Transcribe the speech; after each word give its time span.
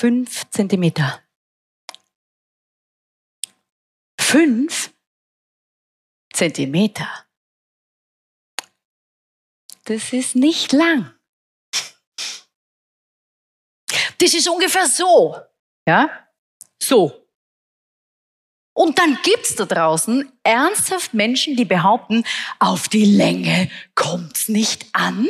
Fünf 0.00 0.48
Zentimeter. 0.50 1.20
Fünf 4.20 4.94
Zentimeter. 6.32 7.26
Das 9.86 10.12
ist 10.12 10.36
nicht 10.36 10.70
lang. 10.72 11.12
Das 14.18 14.34
ist 14.34 14.48
ungefähr 14.48 14.86
so. 14.86 15.36
Ja? 15.84 16.28
So. 16.80 17.28
Und 18.74 19.00
dann 19.00 19.18
gibt's 19.24 19.56
da 19.56 19.64
draußen 19.64 20.30
ernsthaft 20.44 21.12
Menschen, 21.12 21.56
die 21.56 21.64
behaupten, 21.64 22.22
auf 22.60 22.88
die 22.88 23.04
Länge 23.04 23.68
kommt's 23.96 24.48
nicht 24.48 24.86
an. 24.92 25.28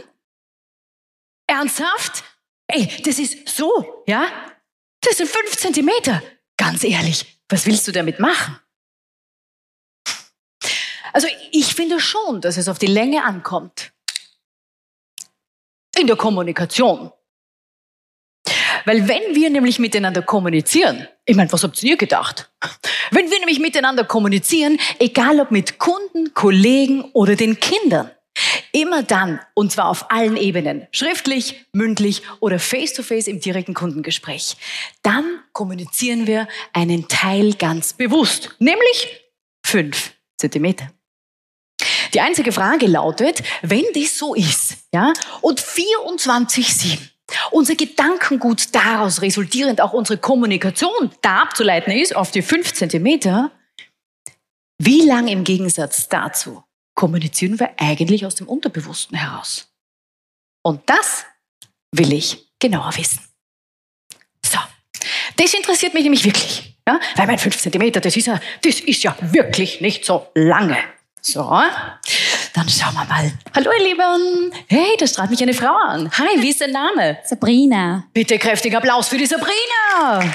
Ernsthaft? 1.46 2.23
Ey, 2.66 3.01
das 3.02 3.19
ist 3.19 3.48
so, 3.48 4.05
ja? 4.07 4.58
Das 5.01 5.16
sind 5.16 5.29
fünf 5.29 5.57
Zentimeter. 5.57 6.23
Ganz 6.57 6.84
ehrlich, 6.84 7.41
was 7.49 7.66
willst 7.66 7.87
du 7.87 7.93
damit 7.93 8.18
machen? 8.18 8.59
Also 11.13 11.29
ich 11.52 11.74
finde 11.74 12.01
schon, 12.01 12.41
dass 12.41 12.57
es 12.57 12.68
auf 12.68 12.79
die 12.79 12.87
Länge 12.87 13.24
ankommt. 13.24 13.93
In 15.96 16.07
der 16.07 16.16
Kommunikation. 16.16 17.13
Weil 18.85 19.09
wenn 19.09 19.35
wir 19.35 19.51
nämlich 19.51 19.79
miteinander 19.79 20.23
kommunizieren, 20.23 21.09
ich 21.24 21.37
meine, 21.37 21.51
was 21.52 21.63
habt 21.63 21.82
ihr 21.82 21.96
gedacht? 21.96 22.51
Wenn 23.10 23.30
wir 23.30 23.38
nämlich 23.38 23.59
miteinander 23.59 24.04
kommunizieren, 24.04 24.79
egal 24.99 25.41
ob 25.41 25.51
mit 25.51 25.79
Kunden, 25.79 26.32
Kollegen 26.35 27.04
oder 27.13 27.37
den 27.37 27.59
Kindern, 27.60 28.10
immer 28.73 29.02
dann, 29.02 29.41
und 29.55 29.73
zwar 29.73 29.88
auf 29.88 30.11
allen 30.11 30.37
Ebenen, 30.37 30.87
schriftlich, 30.93 31.66
mündlich 31.73 32.23
oder 32.41 32.59
face-to-face 32.59 33.27
-face 33.27 33.30
im 33.30 33.41
direkten 33.41 33.75
Kundengespräch, 33.75 34.57
dann 35.02 35.41
kommunizieren 35.52 36.27
wir 36.27 36.49
einen 36.73 37.09
Teil 37.09 37.55
ganz 37.55 37.93
bewusst, 37.93 38.55
nämlich 38.59 39.25
fünf 39.65 40.13
Zentimeter. 40.37 40.91
Die 42.15 42.21
einzige 42.21 42.52
Frage 42.52 42.87
lautet, 42.87 43.43
wenn 43.63 43.85
das 43.95 44.19
so 44.19 44.35
ist, 44.35 44.79
ja, 44.93 45.13
und 45.41 45.60
24-7 45.60 46.99
unser 47.51 47.75
Gedankengut 47.75 48.75
daraus 48.75 49.21
resultierend 49.23 49.80
auch 49.80 49.93
unsere 49.93 50.19
Kommunikation 50.19 51.10
da 51.21 51.43
abzuleiten 51.43 51.93
ist 51.93 52.16
auf 52.16 52.30
die 52.30 52.43
fünf 52.43 52.73
Zentimeter, 52.73 53.51
wie 54.79 55.03
lang 55.03 55.29
im 55.29 55.45
Gegensatz 55.45 56.09
dazu 56.09 56.63
kommunizieren 56.99 57.60
wir 57.60 57.71
eigentlich 57.77 58.27
aus 58.27 58.35
dem 58.35 58.49
Unterbewussten 58.49 59.16
heraus? 59.16 59.68
Und 60.63 60.82
das 60.91 61.27
will 61.93 62.13
ich 62.13 62.49
genauer 62.59 62.93
wissen. 62.96 63.21
So, 64.44 64.59
das 65.37 65.54
interessiert 65.54 65.94
mich 65.94 66.03
nämlich 66.03 66.25
wirklich. 66.25 66.76
Ja? 66.88 66.99
Weil 67.15 67.28
mein 67.28 67.38
5 67.38 67.56
cm, 67.56 67.93
das 67.93 68.16
ist, 68.16 68.26
ja, 68.26 68.41
das 68.65 68.81
ist 68.81 69.04
ja 69.04 69.16
wirklich 69.21 69.81
nicht 69.81 70.04
so 70.04 70.26
lange. 70.34 70.76
So, 71.21 71.44
dann 72.54 72.69
schauen 72.69 72.94
wir 72.94 73.04
mal. 73.04 73.32
Hallo 73.54 73.70
ihr 73.78 73.84
Lieben. 73.84 74.53
Hey, 74.66 74.97
da 74.98 75.06
strahlt 75.06 75.30
mich 75.30 75.41
eine 75.41 75.54
Frau 75.54 75.76
an. 75.76 76.10
Hi, 76.19 76.42
wie 76.42 76.50
ist 76.50 76.60
dein 76.60 76.72
Name? 76.72 77.19
Sabrina. 77.25 78.09
Bitte 78.12 78.41
kräftiger 78.41 78.78
Applaus 78.78 79.06
für 79.06 79.19
die 79.19 79.26
Sabrina. 79.26 80.34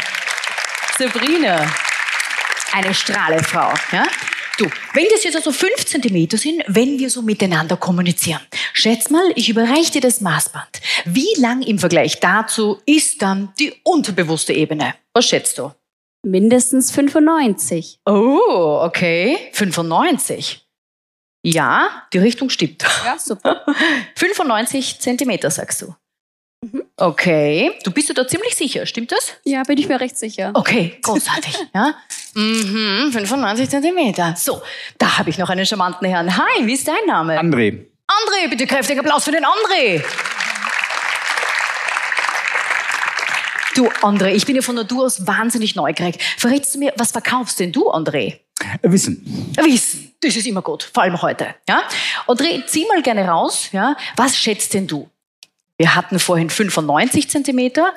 Sabrina. 0.98 1.70
Eine 2.72 2.94
Strahlefrau. 2.94 3.74
Ja? 3.92 4.06
Du, 4.58 4.70
wenn 4.94 5.08
das 5.10 5.24
jetzt 5.24 5.36
also 5.36 5.52
fünf 5.52 5.84
Zentimeter 5.86 6.38
sind, 6.38 6.64
wenn 6.68 7.00
wir 7.00 7.10
so 7.10 7.24
miteinander 7.24 7.76
kommunizieren, 7.76 8.42
schätz 8.74 9.10
mal, 9.10 9.32
ich 9.36 9.50
überreiche 9.50 9.94
dir 9.94 10.02
das 10.02 10.22
Maßband. 10.22 10.80
Wie 11.06 11.34
lang 11.40 11.64
im 11.64 11.80
Vergleich 11.80 12.20
dazu 12.20 12.80
ist 12.86 13.24
dann 13.24 13.52
die 13.60 13.74
unterbewusste 13.84 14.54
Ebene? 14.54 14.94
Was 15.14 15.26
schätzt 15.26 15.58
du? 15.58 15.72
Mindestens 16.24 16.92
95. 16.92 18.00
Oh, 18.06 18.82
okay. 18.84 19.38
95. 19.54 20.64
Ja, 21.44 22.08
die 22.14 22.20
Richtung 22.20 22.52
stimmt. 22.52 22.86
Ja, 23.04 23.18
super. 23.18 23.66
95 24.16 25.00
Zentimeter, 25.00 25.50
sagst 25.50 25.82
du. 25.82 25.96
Okay, 26.96 27.72
du 27.84 27.90
bist 27.90 28.10
dir 28.10 28.14
da 28.14 28.28
ziemlich 28.28 28.56
sicher, 28.56 28.86
stimmt 28.86 29.12
das? 29.12 29.34
Ja, 29.44 29.64
bin 29.64 29.80
ich 29.80 29.88
mir 29.88 30.00
recht 30.00 30.16
sicher. 30.16 30.52
Okay, 30.54 30.96
großartig. 31.02 31.58
ja? 31.74 31.96
Mhm, 32.36 33.12
95 33.12 33.68
Zentimeter. 33.68 34.36
So, 34.38 34.62
da 35.00 35.18
habe 35.18 35.32
ich 35.32 35.40
noch 35.40 35.50
einen 35.50 35.66
charmanten 35.66 36.08
Herrn. 36.08 36.38
Hi, 36.38 36.68
wie 36.68 36.74
ist 36.74 36.88
dein 36.88 37.04
Name? 37.08 37.40
André. 37.40 37.88
André, 38.08 38.48
bitte 38.48 38.68
kräftiger 38.68 39.00
Applaus 39.00 39.24
für 39.24 39.32
den 39.32 39.44
André. 39.44 40.04
Du, 43.76 43.88
André, 44.04 44.34
ich 44.34 44.46
bin 44.46 44.56
ja 44.56 44.62
von 44.62 44.76
Natur 44.76 45.06
aus 45.06 45.26
wahnsinnig 45.26 45.76
neugierig. 45.76 46.20
Verrätst 46.38 46.76
du 46.76 46.80
mir, 46.80 46.94
was 46.96 47.12
verkaufst 47.12 47.60
denn 47.60 47.72
du, 47.72 47.90
André? 47.90 48.42
Wissen. 48.84 49.52
Wissen, 49.56 50.14
das 50.22 50.36
ist 50.36 50.46
immer 50.46 50.62
gut, 50.62 50.84
vor 50.94 51.02
allem 51.02 51.20
heute. 51.24 51.56
Ja? 51.68 51.82
André, 52.28 52.64
zieh 52.68 52.86
mal 52.86 53.02
gerne 53.02 53.28
raus. 53.28 53.70
Ja? 53.72 53.98
Was 54.16 54.38
schätzt 54.38 54.76
denn 54.76 54.86
du? 54.86 55.10
Wir 55.78 55.96
hatten 55.96 56.20
vorhin 56.20 56.50
95 56.50 57.30
Zentimeter. 57.30 57.94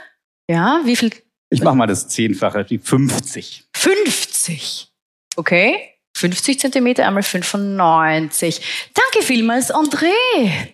Ja, 0.51 0.81
wie 0.85 0.97
viel? 0.97 1.11
Ich 1.51 1.63
mache 1.63 1.77
mal 1.77 1.87
das 1.87 2.09
Zehnfache, 2.09 2.65
die 2.65 2.79
50. 2.79 3.65
50. 3.75 4.89
Okay. 5.37 5.93
50 6.17 6.59
Zentimeter 6.59 7.07
einmal 7.07 7.23
95. 7.23 8.91
Danke 8.95 9.25
vielmals, 9.25 9.73
André. 9.73 10.11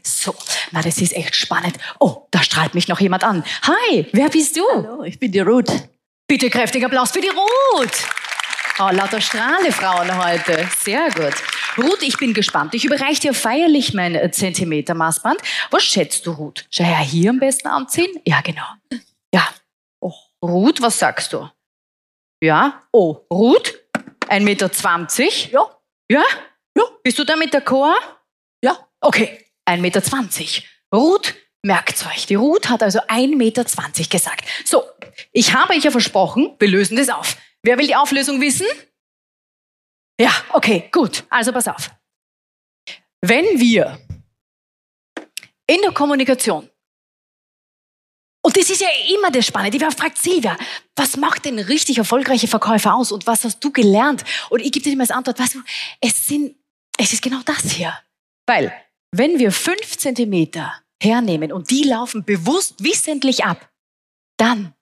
So, 0.03 0.35
na, 0.71 0.83
das 0.83 0.99
ist 0.99 1.15
echt 1.17 1.35
spannend. 1.35 1.77
Oh, 1.99 2.29
da 2.31 2.43
strahlt 2.43 2.75
mich 2.75 2.87
noch 2.87 3.01
jemand 3.01 3.25
an. 3.25 3.43
Hi, 3.63 4.07
wer 4.13 4.29
bist 4.29 4.57
du? 4.57 4.63
Hallo, 4.73 5.03
ich 5.03 5.19
bin 5.19 5.33
die 5.33 5.41
Ruth. 5.41 5.89
Bitte 6.29 6.49
kräftiger 6.49 6.87
Applaus 6.87 7.11
für 7.11 7.21
die 7.21 7.29
Ruth. 7.29 8.07
Oh, 8.79 8.89
lauter 8.91 9.21
Strahlefrauen 9.21 10.25
heute. 10.25 10.67
Sehr 10.79 11.11
gut. 11.11 11.35
Ruth, 11.77 12.03
ich 12.03 12.17
bin 12.17 12.33
gespannt. 12.33 12.75
Ich 12.75 12.87
überreiche 12.87 13.21
dir 13.21 13.35
feierlich 13.35 13.93
mein 13.93 14.15
äh, 14.15 14.31
Zentimeter-Maßband. 14.31 15.41
Was 15.71 15.85
schätzt 15.85 16.27
du, 16.27 16.33
Ruth? 16.33 16.65
Schau 16.71 16.85
her, 16.85 16.99
hier 16.99 17.31
am 17.31 17.39
besten 17.39 17.69
anziehen? 17.69 18.11
Ja, 18.27 18.41
genau. 18.41 18.65
Ja. 19.35 19.47
Oh, 20.01 20.15
Ruth, 20.43 20.81
was 20.81 20.99
sagst 20.99 21.35
du? 21.35 21.51
Ja. 22.43 22.83
Oh, 22.93 23.19
Ruth? 23.31 23.75
1,20 24.29 24.41
Meter? 24.41 24.71
Ja. 25.51 25.67
Ja? 26.11 26.23
Ja. 26.77 26.85
Bist 27.03 27.19
du 27.19 27.25
da 27.25 27.37
mit 27.37 27.53
der 27.53 27.61
Chor? 27.61 27.95
Ja. 28.65 28.79
Okay. 29.01 29.45
1,20 29.69 29.81
Meter. 29.81 30.03
Ruth, 30.95 31.35
merkt's 31.63 32.07
euch. 32.07 32.27
Die 32.27 32.37
Ruth 32.37 32.71
hat 32.71 32.83
also 32.83 33.01
1,20 33.01 33.37
Meter 33.37 33.65
gesagt. 34.09 34.47
So, 34.65 34.83
ich 35.31 35.53
habe 35.55 35.75
euch 35.75 35.85
ja 35.85 35.91
versprochen, 35.91 36.57
wir 36.59 36.69
lösen 36.69 36.97
das 36.97 37.11
auf. 37.11 37.37
Wer 37.65 37.79
will 37.79 37.87
die 37.87 37.97
Auflösung 37.97 38.41
wissen? 38.41 38.67
Ja, 40.21 40.33
okay, 40.51 40.89
gut. 40.93 41.25
Also 41.31 41.53
pass 41.53 41.69
auf. 41.69 41.91
Wenn 43.21 43.45
wir 43.61 43.99
in 45.67 45.81
der 45.81 45.93
Kommunikation, 45.93 46.69
und 48.45 48.57
das 48.57 48.69
ist 48.71 48.81
ja 48.81 48.89
immer 49.15 49.31
das 49.31 49.47
Spannende, 49.47 49.79
die 49.79 49.97
fragt 49.97 50.19
Silvia, 50.19 50.57
was 50.97 51.17
macht 51.17 51.45
denn 51.45 51.61
richtig 51.61 51.99
erfolgreiche 51.99 52.49
Verkäufer 52.49 52.95
aus 52.95 53.13
und 53.13 53.27
was 53.27 53.45
hast 53.45 53.61
du 53.61 53.71
gelernt? 53.71 54.25
Und 54.51 54.61
ich 54.61 54.73
gebe 54.73 54.83
dir 54.83 54.93
immer 54.93 55.03
als 55.03 55.13
Antwort, 55.13 55.39
weißt 55.39 55.55
du, 55.55 55.63
es 56.01 56.27
sind, 56.27 56.57
es 56.99 57.13
ist 57.13 57.23
genau 57.23 57.41
das 57.45 57.71
hier. 57.71 57.97
Weil, 58.47 58.73
wenn 59.13 59.39
wir 59.39 59.53
fünf 59.53 59.97
Zentimeter 59.97 60.83
hernehmen 61.01 61.53
und 61.53 61.71
die 61.71 61.85
laufen 61.85 62.25
bewusst 62.25 62.83
wissentlich 62.83 63.45
ab, 63.45 63.71
dann 64.37 64.75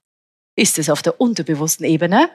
ist 0.57 0.79
es 0.79 0.89
auf 0.89 1.03
der 1.03 1.21
unterbewussten 1.21 1.85
Ebene 1.85 2.31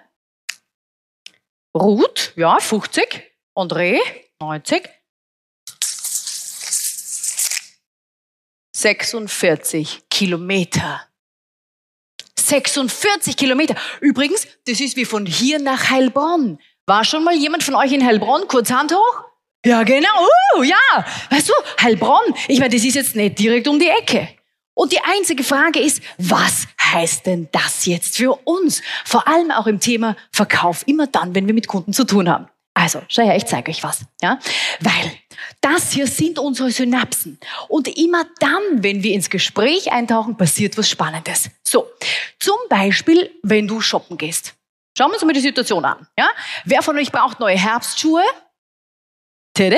Ruth, 1.76 2.32
ja, 2.38 2.58
50. 2.60 3.22
André, 3.54 4.00
90. 4.40 4.90
46 8.74 10.04
Kilometer. 10.10 11.02
46 12.40 13.36
Kilometer. 13.36 13.76
Übrigens, 14.00 14.48
das 14.66 14.80
ist 14.80 14.96
wie 14.96 15.06
von 15.06 15.26
hier 15.26 15.60
nach 15.60 15.90
Heilbronn. 15.90 16.60
War 16.86 17.04
schon 17.04 17.24
mal 17.24 17.36
jemand 17.36 17.64
von 17.64 17.76
euch 17.76 17.92
in 17.92 18.06
Heilbronn? 18.06 18.48
Kurz 18.48 18.70
Hand 18.70 18.94
hoch. 18.94 19.24
Ja, 19.66 19.84
genau. 19.84 20.28
Uh, 20.56 20.64
ja. 20.64 21.06
Weißt 21.30 21.50
du, 21.50 21.54
Heilbronn, 21.82 22.36
ich 22.48 22.60
meine, 22.60 22.74
das 22.74 22.86
ist 22.86 22.96
jetzt 22.96 23.16
nicht 23.16 23.40
direkt 23.40 23.68
um 23.68 23.80
die 23.80 23.88
Ecke. 23.88 24.30
Und 24.76 24.92
die 24.92 25.00
einzige 25.00 25.44
Frage 25.44 25.80
ist, 25.80 26.04
was 26.18 26.68
heißt 26.80 27.26
denn 27.26 27.48
das 27.52 27.86
jetzt 27.86 28.18
für 28.18 28.36
uns? 28.44 28.84
Vor 29.06 29.28
allem 29.28 29.50
auch 29.50 29.66
im 29.66 29.80
Thema 29.80 30.16
Verkauf, 30.32 30.84
immer 30.86 31.08
dann, 31.08 31.34
wenn 31.34 31.48
wir 31.48 31.54
mit 31.54 31.68
Kunden 31.68 31.94
zu 31.94 32.04
tun 32.04 32.30
haben. 32.30 32.48
Also, 32.78 33.02
schau 33.08 33.24
her, 33.24 33.38
ich 33.38 33.46
zeige 33.46 33.72
euch 33.72 33.82
was. 33.84 34.02
Ja? 34.22 34.38
Weil 34.82 35.12
das 35.62 35.94
hier 35.94 36.08
sind 36.08 36.38
unsere 36.38 36.72
Synapsen. 36.72 37.40
Und 37.70 37.88
immer 37.98 38.26
dann, 38.40 38.84
wenn 38.84 39.02
wir 39.02 39.14
ins 39.14 39.30
Gespräch 39.30 39.94
eintauchen, 39.94 40.36
passiert 40.36 40.78
was 40.78 40.90
Spannendes. 40.90 41.50
So, 41.66 41.88
zum 42.38 42.58
Beispiel, 42.70 43.32
wenn 43.44 43.68
du 43.68 43.80
shoppen 43.80 44.18
gehst. 44.18 44.56
Schauen 44.98 45.10
wir 45.10 45.16
uns 45.16 45.24
mal 45.24 45.34
die 45.34 45.40
Situation 45.40 45.86
an. 45.86 46.06
Ja? 46.20 46.30
Wer 46.66 46.82
von 46.82 46.98
euch 46.98 47.12
braucht 47.12 47.40
neue 47.40 47.58
Herbstschuhe? 47.58 48.24
Tada! 49.56 49.78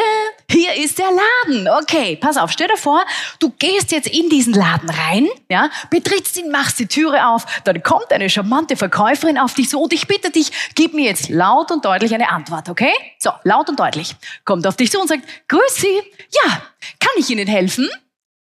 Hier 0.49 0.73
ist 0.73 0.97
der 0.97 1.11
Laden. 1.11 1.67
Okay, 1.83 2.15
pass 2.15 2.35
auf, 2.35 2.51
stell 2.51 2.67
dir 2.67 2.77
vor, 2.77 3.05
du 3.39 3.51
gehst 3.51 3.91
jetzt 3.91 4.07
in 4.07 4.27
diesen 4.27 4.53
Laden 4.53 4.89
rein, 4.89 5.27
ja, 5.49 5.69
betrittst 5.91 6.35
ihn, 6.37 6.49
machst 6.49 6.79
die 6.79 6.87
Türe 6.87 7.27
auf, 7.27 7.45
dann 7.63 7.83
kommt 7.83 8.11
eine 8.11 8.27
charmante 8.27 8.75
Verkäuferin 8.75 9.37
auf 9.37 9.53
dich 9.53 9.69
so 9.69 9.79
und 9.79 9.93
ich 9.93 10.07
bitte 10.07 10.31
dich, 10.31 10.51
gib 10.73 10.95
mir 10.95 11.05
jetzt 11.05 11.29
laut 11.29 11.69
und 11.69 11.85
deutlich 11.85 12.15
eine 12.15 12.29
Antwort, 12.31 12.69
okay? 12.69 12.91
So, 13.19 13.29
laut 13.43 13.69
und 13.69 13.79
deutlich. 13.79 14.15
Kommt 14.45 14.65
auf 14.65 14.77
dich 14.77 14.89
zu 14.89 14.99
und 14.99 15.09
sagt, 15.09 15.23
grüß 15.47 15.75
Sie, 15.75 16.01
ja, 16.43 16.63
kann 16.99 17.11
ich 17.17 17.29
Ihnen 17.29 17.47
helfen? 17.47 17.87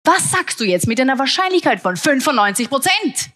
Was 0.03 0.29
sagst 0.29 0.59
du 0.59 0.65
jetzt 0.65 0.86
mit 0.86 1.01
einer 1.01 1.18
Wahrscheinlichkeit 1.18 1.81
von 1.81 1.97
95 1.97 2.69
Prozent? 2.69 3.31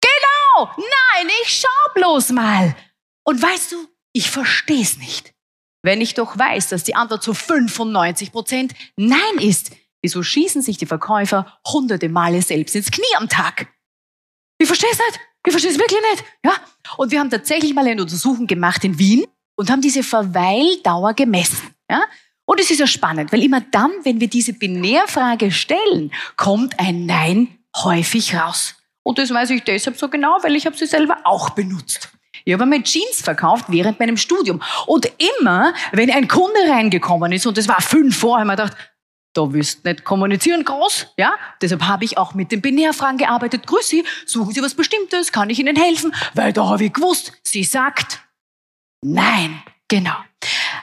Genau! 0.00 0.70
Nein, 0.76 1.28
ich 1.42 1.60
schau 1.62 1.92
bloß 1.94 2.30
mal. 2.30 2.76
Und 3.24 3.42
weißt 3.42 3.72
du, 3.72 3.88
ich 4.12 4.30
versteh's 4.30 4.98
nicht. 4.98 5.35
Wenn 5.86 6.00
ich 6.00 6.14
doch 6.14 6.36
weiß, 6.36 6.70
dass 6.70 6.82
die 6.82 6.96
Antwort 6.96 7.22
zu 7.22 7.32
95 7.32 8.32
Prozent 8.32 8.74
Nein 8.96 9.38
ist, 9.38 9.70
wieso 10.02 10.20
schießen 10.20 10.60
sich 10.60 10.78
die 10.78 10.86
Verkäufer 10.86 11.60
hunderte 11.64 12.08
Male 12.08 12.42
selbst 12.42 12.74
ins 12.74 12.90
Knie 12.90 13.04
am 13.16 13.28
Tag? 13.28 13.68
Ich 14.58 14.66
verstehe 14.66 14.90
es 14.90 14.98
nicht. 14.98 15.20
Ich 15.46 15.52
verstehe 15.52 15.70
es 15.70 15.78
wirklich 15.78 16.00
nicht. 16.10 16.24
Ja? 16.44 16.54
Und 16.96 17.12
wir 17.12 17.20
haben 17.20 17.30
tatsächlich 17.30 17.72
mal 17.72 17.86
eine 17.86 18.02
Untersuchung 18.02 18.48
gemacht 18.48 18.82
in 18.82 18.98
Wien 18.98 19.26
und 19.54 19.70
haben 19.70 19.80
diese 19.80 20.02
Verweildauer 20.02 21.14
gemessen. 21.14 21.72
Ja? 21.88 22.02
Und 22.46 22.58
es 22.58 22.68
ist 22.68 22.80
ja 22.80 22.88
spannend, 22.88 23.32
weil 23.32 23.44
immer 23.44 23.60
dann, 23.60 23.92
wenn 24.02 24.18
wir 24.18 24.28
diese 24.28 24.54
Binärfrage 24.54 25.52
stellen, 25.52 26.10
kommt 26.36 26.80
ein 26.80 27.06
Nein 27.06 27.60
häufig 27.76 28.34
raus. 28.34 28.74
Und 29.04 29.18
das 29.18 29.30
weiß 29.30 29.50
ich 29.50 29.62
deshalb 29.62 29.96
so 29.96 30.08
genau, 30.08 30.38
weil 30.42 30.56
ich 30.56 30.66
habe 30.66 30.76
sie 30.76 30.86
selber 30.86 31.18
auch 31.22 31.50
benutzt. 31.50 32.10
Ich 32.44 32.52
habe 32.52 32.66
mir 32.66 32.82
Jeans 32.82 33.22
verkauft 33.22 33.66
während 33.68 33.98
meinem 34.00 34.16
Studium. 34.16 34.62
Und 34.86 35.10
immer, 35.40 35.74
wenn 35.92 36.10
ein 36.10 36.28
Kunde 36.28 36.58
reingekommen 36.68 37.32
ist, 37.32 37.46
und 37.46 37.56
das 37.56 37.68
war 37.68 37.80
fünf 37.80 38.16
vor, 38.18 38.38
habe 38.38 38.42
ich 38.42 38.46
mir 38.46 38.56
gedacht, 38.56 38.76
da 39.36 39.52
willst 39.52 39.84
du 39.84 39.90
nicht 39.90 40.04
kommunizieren 40.04 40.64
groß, 40.64 41.08
ja? 41.18 41.34
Deshalb 41.60 41.82
habe 41.82 42.04
ich 42.04 42.16
auch 42.16 42.34
mit 42.34 42.52
den 42.52 42.62
Binärfragen 42.62 43.18
gearbeitet. 43.18 43.66
Grüß 43.66 43.86
Sie, 43.86 44.04
suchen 44.24 44.52
Sie 44.52 44.62
was 44.62 44.74
Bestimmtes? 44.74 45.30
Kann 45.30 45.50
ich 45.50 45.58
Ihnen 45.58 45.76
helfen? 45.76 46.14
Weil 46.34 46.52
da 46.52 46.66
habe 46.66 46.84
ich 46.84 46.92
gewusst, 46.92 47.32
sie 47.42 47.64
sagt 47.64 48.20
nein. 49.02 49.62
Genau. 49.88 50.16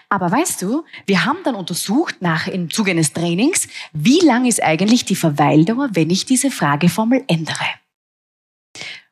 Aber 0.10 0.32
weißt 0.32 0.62
du, 0.62 0.86
wir 1.08 1.26
haben 1.26 1.40
dann 1.44 1.56
untersucht 1.56 2.22
nach 2.22 2.48
im 2.48 2.70
Zuge 2.70 2.92
eines 2.92 3.12
Trainings, 3.12 3.68
wie 3.92 4.20
lang 4.20 4.46
ist 4.46 4.62
eigentlich 4.64 5.06
die 5.06 5.16
Verweildauer, 5.16 5.90
wenn 5.94 6.10
ich 6.10 6.26
diese 6.26 6.52
Frageformel 6.52 7.24
ändere. 7.28 7.66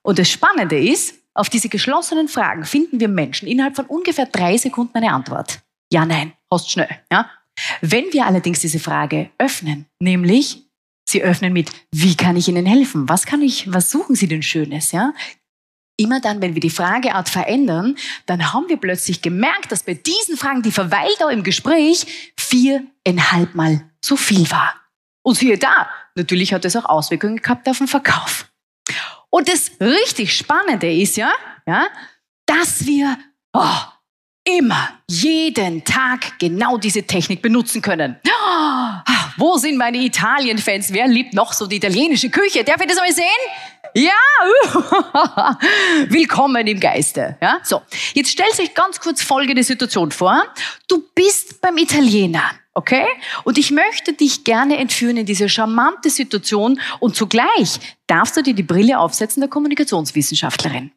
Und 0.01 0.19
das 0.19 0.29
Spannende 0.29 0.79
ist, 0.79 1.15
auf 1.33 1.49
diese 1.49 1.69
geschlossenen 1.69 2.27
Fragen 2.27 2.65
finden 2.65 2.99
wir 2.99 3.07
Menschen 3.07 3.47
innerhalb 3.47 3.75
von 3.75 3.85
ungefähr 3.85 4.25
drei 4.25 4.57
Sekunden 4.57 4.97
eine 4.97 5.13
Antwort. 5.13 5.61
Ja, 5.91 6.05
nein, 6.05 6.33
hast 6.51 6.69
schnell. 6.71 6.89
Ja? 7.11 7.29
Wenn 7.81 8.11
wir 8.11 8.25
allerdings 8.25 8.59
diese 8.59 8.79
Frage 8.79 9.29
öffnen, 9.37 9.85
nämlich 9.99 10.63
sie 11.07 11.23
öffnen 11.23 11.53
mit, 11.53 11.71
wie 11.91 12.15
kann 12.15 12.37
ich 12.37 12.47
Ihnen 12.47 12.65
helfen? 12.65 13.07
Was 13.09 13.25
kann 13.25 13.41
ich, 13.41 13.71
was 13.71 13.91
suchen 13.91 14.15
Sie 14.15 14.27
denn 14.27 14.41
Schönes? 14.41 14.91
Ja? 14.91 15.13
Immer 15.97 16.19
dann, 16.19 16.41
wenn 16.41 16.53
wir 16.53 16.61
die 16.61 16.69
Frageart 16.69 17.29
verändern, 17.29 17.97
dann 18.25 18.53
haben 18.53 18.69
wir 18.69 18.77
plötzlich 18.77 19.21
gemerkt, 19.21 19.71
dass 19.71 19.83
bei 19.83 19.93
diesen 19.93 20.37
Fragen 20.37 20.61
die 20.61 20.71
Verweildauer 20.71 21.31
im 21.31 21.43
Gespräch 21.43 22.33
viereinhalb 22.37 23.55
Mal 23.55 23.89
so 24.03 24.15
viel 24.15 24.49
war. 24.49 24.73
Und 25.23 25.37
siehe 25.37 25.57
da, 25.57 25.87
natürlich 26.15 26.53
hat 26.53 26.65
das 26.65 26.75
auch 26.75 26.85
Auswirkungen 26.85 27.37
gehabt 27.37 27.69
auf 27.69 27.77
den 27.77 27.87
Verkauf. 27.87 28.51
Und 29.31 29.47
das 29.47 29.71
richtig 29.79 30.35
Spannende 30.35 30.91
ist 30.93 31.17
ja, 31.17 31.31
ja, 31.65 31.87
dass 32.45 32.85
wir 32.85 33.17
oh, 33.53 33.77
immer, 34.43 35.01
jeden 35.09 35.83
Tag 35.83 36.37
genau 36.37 36.77
diese 36.77 37.03
Technik 37.03 37.41
benutzen 37.41 37.81
können. 37.81 38.17
Oh, 38.27 39.13
wo 39.37 39.57
sind 39.57 39.77
meine 39.77 39.97
Italien-Fans? 39.97 40.91
Wer 40.91 41.07
liebt 41.07 41.33
noch 41.33 41.53
so 41.53 41.65
die 41.65 41.77
italienische 41.77 42.29
Küche? 42.29 42.63
Darf 42.63 42.81
ich 42.81 42.87
das 42.87 42.97
mal 42.97 43.11
sehen? 43.11 43.25
Ja, 43.93 44.11
willkommen 46.07 46.65
im 46.65 46.79
Geiste. 46.79 47.37
Ja, 47.41 47.59
so. 47.63 47.81
Jetzt 48.13 48.31
stellt 48.31 48.53
sich 48.53 48.73
ganz 48.73 48.99
kurz 48.99 49.21
folgende 49.21 49.63
Situation 49.63 50.11
vor. 50.11 50.43
Du 50.87 51.03
bist 51.13 51.59
beim 51.61 51.77
Italiener. 51.77 52.51
Okay? 52.73 53.05
Und 53.43 53.57
ich 53.57 53.69
möchte 53.71 54.13
dich 54.13 54.45
gerne 54.45 54.77
entführen 54.77 55.17
in 55.17 55.25
diese 55.25 55.49
charmante 55.49 56.09
Situation 56.09 56.79
und 56.99 57.17
zugleich 57.17 57.79
darfst 58.07 58.37
du 58.37 58.43
dir 58.43 58.53
die 58.53 58.63
Brille 58.63 58.97
aufsetzen 58.97 59.41
der 59.41 59.49
Kommunikationswissenschaftlerin. 59.49 60.91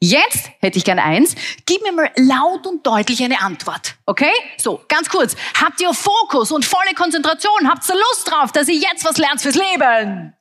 Jetzt 0.00 0.50
hätte 0.58 0.78
ich 0.78 0.84
gern 0.84 0.98
eins. 0.98 1.36
Gib 1.64 1.82
mir 1.82 1.92
mal 1.92 2.10
laut 2.16 2.66
und 2.66 2.84
deutlich 2.84 3.22
eine 3.22 3.40
Antwort. 3.40 3.94
Okay? 4.04 4.32
So, 4.58 4.80
ganz 4.88 5.08
kurz. 5.08 5.36
Habt 5.60 5.80
ihr 5.80 5.94
Fokus 5.94 6.50
und 6.50 6.64
volle 6.64 6.94
Konzentration? 6.96 7.68
Habt 7.68 7.88
ihr 7.88 7.94
Lust 7.94 8.28
drauf, 8.28 8.50
dass 8.50 8.68
ihr 8.68 8.76
jetzt 8.76 9.04
was 9.04 9.18
lernt 9.18 9.40
fürs 9.40 9.54
Leben? 9.54 10.34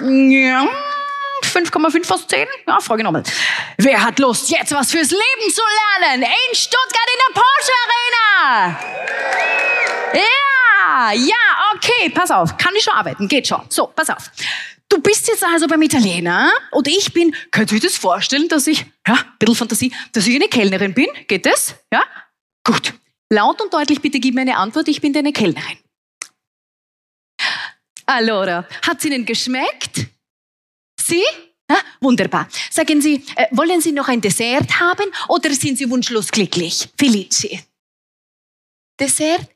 Ja. 0.00 0.68
5,5 1.42 2.10
aus 2.10 2.26
10? 2.26 2.46
Ja, 2.66 2.80
Frage 2.80 3.04
nochmal. 3.04 3.22
Wer 3.78 4.02
hat 4.02 4.18
Lust, 4.18 4.50
jetzt 4.50 4.72
was 4.72 4.90
fürs 4.90 5.10
Leben 5.10 5.52
zu 5.52 5.62
lernen? 6.00 6.22
In 6.22 6.54
Stuttgart 6.54 7.08
in 7.12 7.20
der 7.26 7.40
Porsche 7.40 7.72
Arena! 7.84 8.80
Ja, 10.14 11.12
ja, 11.12 11.74
okay, 11.74 12.10
pass 12.10 12.30
auf. 12.30 12.56
Kann 12.56 12.74
ich 12.76 12.84
schon 12.84 12.94
arbeiten, 12.94 13.28
geht 13.28 13.46
schon. 13.46 13.62
So, 13.68 13.86
pass 13.88 14.10
auf. 14.10 14.30
Du 14.88 15.00
bist 15.00 15.28
jetzt 15.28 15.44
also 15.44 15.66
beim 15.66 15.82
Italiener 15.82 16.52
und 16.70 16.86
ich 16.88 17.12
bin, 17.12 17.34
könnt 17.50 17.72
ihr 17.72 17.76
euch 17.76 17.82
das 17.82 17.96
vorstellen, 17.96 18.48
dass 18.48 18.66
ich, 18.66 18.84
ja, 19.06 19.14
ein 19.14 19.38
bisschen 19.38 19.54
Fantasie, 19.56 19.92
dass 20.12 20.26
ich 20.26 20.34
eine 20.34 20.48
Kellnerin 20.48 20.94
bin? 20.94 21.08
Geht 21.26 21.46
das? 21.46 21.74
Ja? 21.92 22.02
Gut. 22.64 22.94
Laut 23.30 23.60
und 23.60 23.72
deutlich 23.72 24.00
bitte 24.00 24.20
gib 24.20 24.34
mir 24.34 24.42
eine 24.42 24.56
Antwort, 24.56 24.88
ich 24.88 25.00
bin 25.00 25.12
deine 25.12 25.32
Kellnerin. 25.32 25.78
Allora, 28.06 28.66
hat's 28.82 29.04
Ihnen 29.04 29.24
geschmeckt? 29.24 30.06
Sie? 31.00 31.24
Ja, 31.70 31.78
wunderbar. 32.00 32.48
Sagen 32.70 33.00
Sie, 33.00 33.24
äh, 33.36 33.46
wollen 33.52 33.80
Sie 33.80 33.92
noch 33.92 34.08
ein 34.08 34.20
Dessert 34.20 34.78
haben 34.80 35.06
oder 35.28 35.50
sind 35.54 35.78
Sie 35.78 35.88
wunschlos 35.88 36.30
glücklich? 36.30 36.90
Felici. 36.98 37.62
Dessert? 39.00 39.48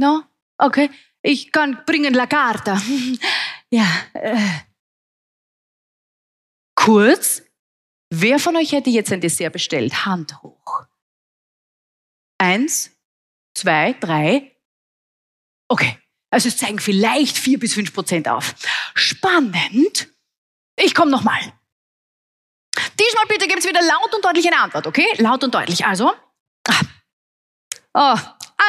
No? 0.00 0.24
Okay. 0.58 0.90
Ich 1.22 1.50
kann 1.50 1.84
bringen 1.84 2.14
la 2.14 2.26
carta. 2.26 2.80
ja. 3.70 3.86
Äh. 4.12 4.60
Kurz, 6.76 7.42
wer 8.10 8.38
von 8.38 8.56
euch 8.56 8.72
hätte 8.72 8.90
jetzt 8.90 9.12
ein 9.12 9.20
Dessert 9.20 9.52
bestellt? 9.52 10.06
Hand 10.06 10.42
hoch. 10.42 10.86
Eins, 12.38 12.90
zwei, 13.56 13.94
drei. 13.94 14.56
Okay. 15.68 15.98
Also 16.34 16.48
es 16.48 16.56
zeigen 16.56 16.80
vielleicht 16.80 17.38
vier 17.38 17.60
bis 17.60 17.74
fünf 17.74 17.94
Prozent 17.94 18.26
auf. 18.26 18.56
Spannend. 18.96 20.08
Ich 20.74 20.92
komme 20.92 21.12
nochmal. 21.12 21.40
Diesmal 22.98 23.26
bitte 23.28 23.46
gibt 23.46 23.60
es 23.60 23.68
wieder 23.68 23.80
laut 23.80 24.12
und 24.12 24.24
deutlich 24.24 24.44
eine 24.48 24.58
Antwort, 24.58 24.88
okay? 24.88 25.06
Laut 25.18 25.44
und 25.44 25.54
deutlich. 25.54 25.86
Also. 25.86 26.12
Oh, 27.94 28.18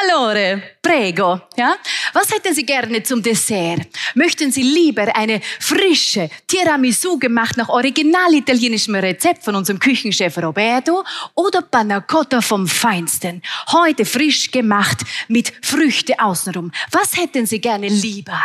allora, 0.02 0.60
prego. 0.82 1.40
Ja? 1.56 1.76
Was 2.12 2.30
hätten 2.32 2.54
Sie 2.54 2.64
gerne 2.64 3.02
zum 3.02 3.22
Dessert? 3.22 3.88
Möchten 4.14 4.50
Sie 4.52 4.62
lieber 4.62 5.14
eine 5.14 5.40
frische 5.60 6.28
Tiramisu 6.46 7.18
gemacht 7.18 7.56
nach 7.56 7.68
original 7.68 8.32
italienischem 8.34 8.94
Rezept 8.96 9.44
von 9.44 9.54
unserem 9.54 9.78
Küchenchef 9.78 10.36
Roberto 10.38 11.04
oder 11.34 11.62
Panna 11.62 12.00
Cotta 12.00 12.40
vom 12.40 12.66
Feinsten? 12.66 13.42
Heute 13.72 14.04
frisch 14.04 14.50
gemacht 14.50 14.98
mit 15.28 15.52
Früchte 15.62 16.18
außenrum. 16.18 16.72
Was 16.92 17.16
hätten 17.16 17.46
Sie 17.46 17.60
gerne 17.60 17.88
lieber? 17.88 18.40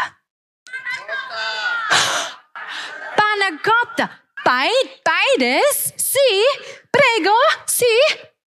Panna 3.15 3.57
Cotta. 3.63 4.09
Beid, 4.43 5.03
beides? 5.03 5.93
Sie? 5.97 6.69
Prego? 6.91 7.35
Sie? 7.65 7.85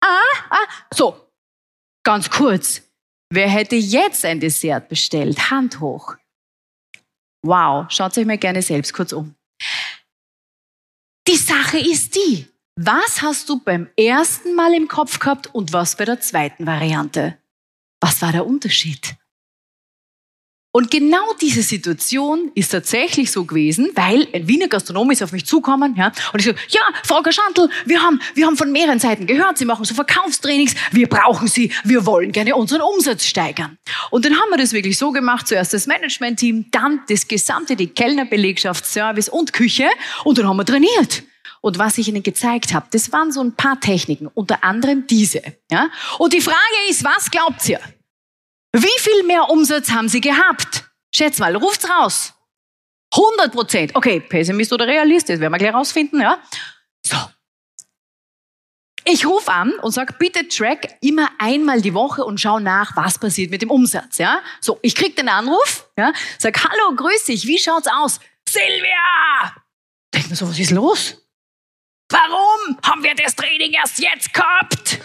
Ah, 0.01 0.21
ah. 0.51 0.67
So, 0.95 1.32
ganz 2.05 2.31
kurz. 2.31 2.83
Wer 3.31 3.49
hätte 3.49 3.77
jetzt 3.77 4.25
ein 4.25 4.41
Dessert 4.41 4.89
bestellt? 4.89 5.51
Hand 5.51 5.81
hoch. 5.81 6.17
Wow, 7.45 7.87
schaut 7.91 8.17
euch 8.17 8.27
mal 8.27 8.39
gerne 8.39 8.63
selbst 8.63 8.93
kurz 8.93 9.13
um. 9.13 9.35
Die 11.29 11.37
Sache 11.37 11.79
ist 11.79 12.15
die, 12.15 12.47
was 12.77 13.23
hast 13.23 13.49
du 13.49 13.61
beim 13.61 13.89
ersten 13.97 14.55
Mal 14.55 14.75
im 14.75 14.89
Kopf 14.89 15.19
gehabt 15.19 15.49
und 15.55 15.73
was 15.73 15.97
bei 15.97 16.05
der 16.05 16.21
zweiten 16.21 16.67
Variante? 16.67 17.39
Was 18.01 18.23
war 18.23 18.33
der 18.33 18.47
Unterschied? 18.47 19.17
Und 20.75 20.91
genau 20.91 21.35
diese 21.39 21.63
Situation 21.63 22.51
ist 22.55 22.71
tatsächlich 22.73 23.31
so 23.31 23.45
gewesen, 23.45 23.91
weil 23.95 24.27
ein 24.33 24.49
Wiener 24.49 24.69
Gastronom 24.69 25.11
ist 25.11 25.23
auf 25.23 25.31
mich 25.31 25.45
zukommen, 25.45 25.95
ja, 25.97 26.13
und 26.33 26.41
ich 26.41 26.47
so, 26.47 26.53
ja, 26.69 26.81
Frau 27.05 27.21
Gaschantel, 27.21 27.69
wir 27.85 28.03
haben, 28.03 28.23
wir 28.35 28.47
haben 28.47 28.57
von 28.57 28.73
mehreren 28.73 28.99
Seiten 28.99 29.27
gehört, 29.27 29.59
Sie 29.59 29.67
machen 29.67 29.85
so 29.85 29.95
Verkaufstrainings, 29.95 30.75
wir 30.91 31.11
brauchen 31.11 31.47
Sie, 31.47 31.71
wir 31.85 32.07
wollen 32.07 32.33
gerne 32.33 32.57
unseren 32.57 32.81
Umsatz 32.81 33.27
steigern. 33.27 33.77
Und 34.11 34.25
dann 34.25 34.33
haben 34.33 34.49
wir 34.49 34.57
das 34.57 34.73
wirklich 34.73 34.97
so 34.97 35.13
gemacht, 35.13 35.47
zuerst 35.47 35.75
das 35.75 35.87
Management-Team, 35.87 36.71
dann 36.71 37.03
das 37.07 37.29
gesamte, 37.29 37.77
die 37.77 37.89
Kellnerbelegschaft, 37.89 38.87
Service 38.87 39.29
und 39.29 39.53
Küche, 39.53 39.89
und 40.25 40.39
dann 40.39 40.49
haben 40.49 40.57
wir 40.57 40.65
trainiert. 40.65 41.23
Und 41.61 41.79
was 41.79 41.99
ich 41.99 42.09
Ihnen 42.09 42.23
gezeigt 42.23 42.73
habe, 42.73 42.87
das 42.91 43.13
waren 43.13 43.31
so 43.31 43.43
ein 43.43 43.53
paar 43.53 43.79
Techniken, 43.79 44.27
unter 44.33 44.65
anderem 44.65 45.07
diese, 45.07 45.43
ja. 45.71 45.91
Und 46.19 46.33
die 46.33 46.41
Frage 46.41 46.57
ist, 46.89 47.05
was 47.05 47.31
glaubt 47.31 47.69
ihr? 47.69 47.79
Wie 48.73 48.99
viel 48.99 49.23
mehr 49.25 49.51
Umsatz 49.51 49.91
haben 49.91 50.09
Sie 50.09 50.21
gehabt? 50.21 50.85
Schätz 51.15 51.39
mal, 51.39 51.55
ruft's 51.57 51.89
raus. 51.89 52.33
100 53.15 53.53
Prozent. 53.53 53.95
Okay, 53.95 54.21
Pessimist 54.21 54.73
oder 54.73 54.87
Realist, 54.87 55.29
das 55.29 55.39
werden 55.41 55.53
wir 55.53 55.59
gleich 55.59 55.75
rausfinden, 55.75 56.21
ja? 56.21 56.43
So. 57.05 57.17
Ich 59.05 59.27
rufe 59.27 59.53
an 59.53 59.73
und 59.83 59.91
sage, 59.91 60.15
bitte 60.19 60.49
track 60.49 60.97
immer 61.03 61.29
einmal 61.39 61.83
die 61.83 61.93
Woche 61.93 62.25
und 62.25 62.41
schau 62.41 62.61
nach, 62.61 62.97
was 62.97 63.19
passiert 63.19 63.51
mit 63.51 63.61
dem 63.61 63.71
Umsatz, 63.71 64.19
ja? 64.19 64.41
So, 64.61 64.79
ich 64.81 64.95
krieg 64.95 65.17
den 65.17 65.29
Anruf, 65.29 65.91
ja? 65.99 66.13
Sag, 66.39 66.65
hallo, 66.65 66.95
grüß 66.97 67.25
dich, 67.25 67.47
wie 67.47 67.59
schaut's 67.59 67.89
aus? 67.89 68.21
Silvia! 68.49 69.55
Denk 70.15 70.31
mir 70.31 70.37
so, 70.37 70.49
was 70.49 70.59
ist 70.59 70.71
los? 70.71 71.19
Warum 72.11 72.79
haben 72.85 73.03
wir 73.03 73.15
das 73.15 73.35
Training 73.35 73.73
erst 73.73 73.99
jetzt 73.99 74.33
gehabt? 74.33 74.99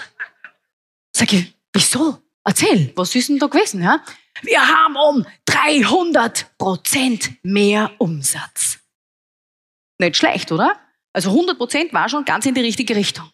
Sag 1.14 1.34
ich, 1.34 1.54
wieso? 1.74 2.22
Erzähl, 2.48 2.94
was 2.96 3.14
ist 3.14 3.28
denn 3.28 3.40
da 3.40 3.48
gewesen? 3.48 3.84
Ja? 3.84 4.02
Wir 4.42 4.66
haben 4.66 4.96
um 4.96 5.26
300 5.46 6.58
Prozent 6.58 7.34
mehr 7.44 7.92
Umsatz. 7.98 8.80
Nicht 10.00 10.16
schlecht, 10.16 10.54
oder? 10.54 10.80
Also 11.12 11.32
100 11.32 11.58
Prozent 11.58 11.92
war 11.92 12.08
schon 12.08 12.24
ganz 12.24 12.46
in 12.46 12.54
die 12.54 12.62
richtige 12.62 12.96
Richtung. 12.96 13.30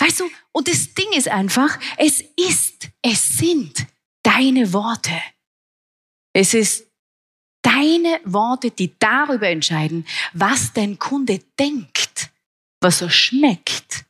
Weißt 0.00 0.18
du, 0.18 0.28
und 0.50 0.66
das 0.66 0.94
Ding 0.94 1.12
ist 1.12 1.28
einfach, 1.28 1.78
es 1.96 2.22
ist, 2.36 2.88
es 3.02 3.38
sind 3.38 3.86
deine 4.24 4.72
Worte. 4.72 5.14
Es 6.32 6.54
ist 6.54 6.90
deine 7.62 8.20
Worte, 8.24 8.72
die 8.72 8.98
darüber 8.98 9.48
entscheiden, 9.48 10.08
was 10.32 10.72
dein 10.72 10.98
Kunde 10.98 11.38
denkt, 11.56 12.30
was 12.80 13.00
er 13.00 13.10
schmeckt 13.10 14.06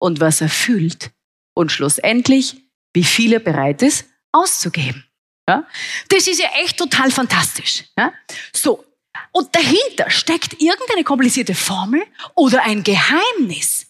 und 0.00 0.18
was 0.18 0.40
er 0.40 0.48
fühlt. 0.48 1.12
Und 1.54 1.70
schlussendlich, 1.70 2.67
wie 2.94 3.04
viel 3.04 3.32
er 3.32 3.40
bereit 3.40 3.82
ist, 3.82 4.06
auszugeben. 4.32 5.04
Ja? 5.48 5.66
Das 6.08 6.26
ist 6.26 6.40
ja 6.40 6.48
echt 6.62 6.76
total 6.76 7.10
fantastisch. 7.10 7.84
Ja? 7.96 8.12
So. 8.52 8.84
Und 9.32 9.54
dahinter 9.54 10.10
steckt 10.10 10.60
irgendeine 10.60 11.04
komplizierte 11.04 11.54
Formel 11.54 12.02
oder 12.34 12.62
ein 12.64 12.82
Geheimnis. 12.82 13.86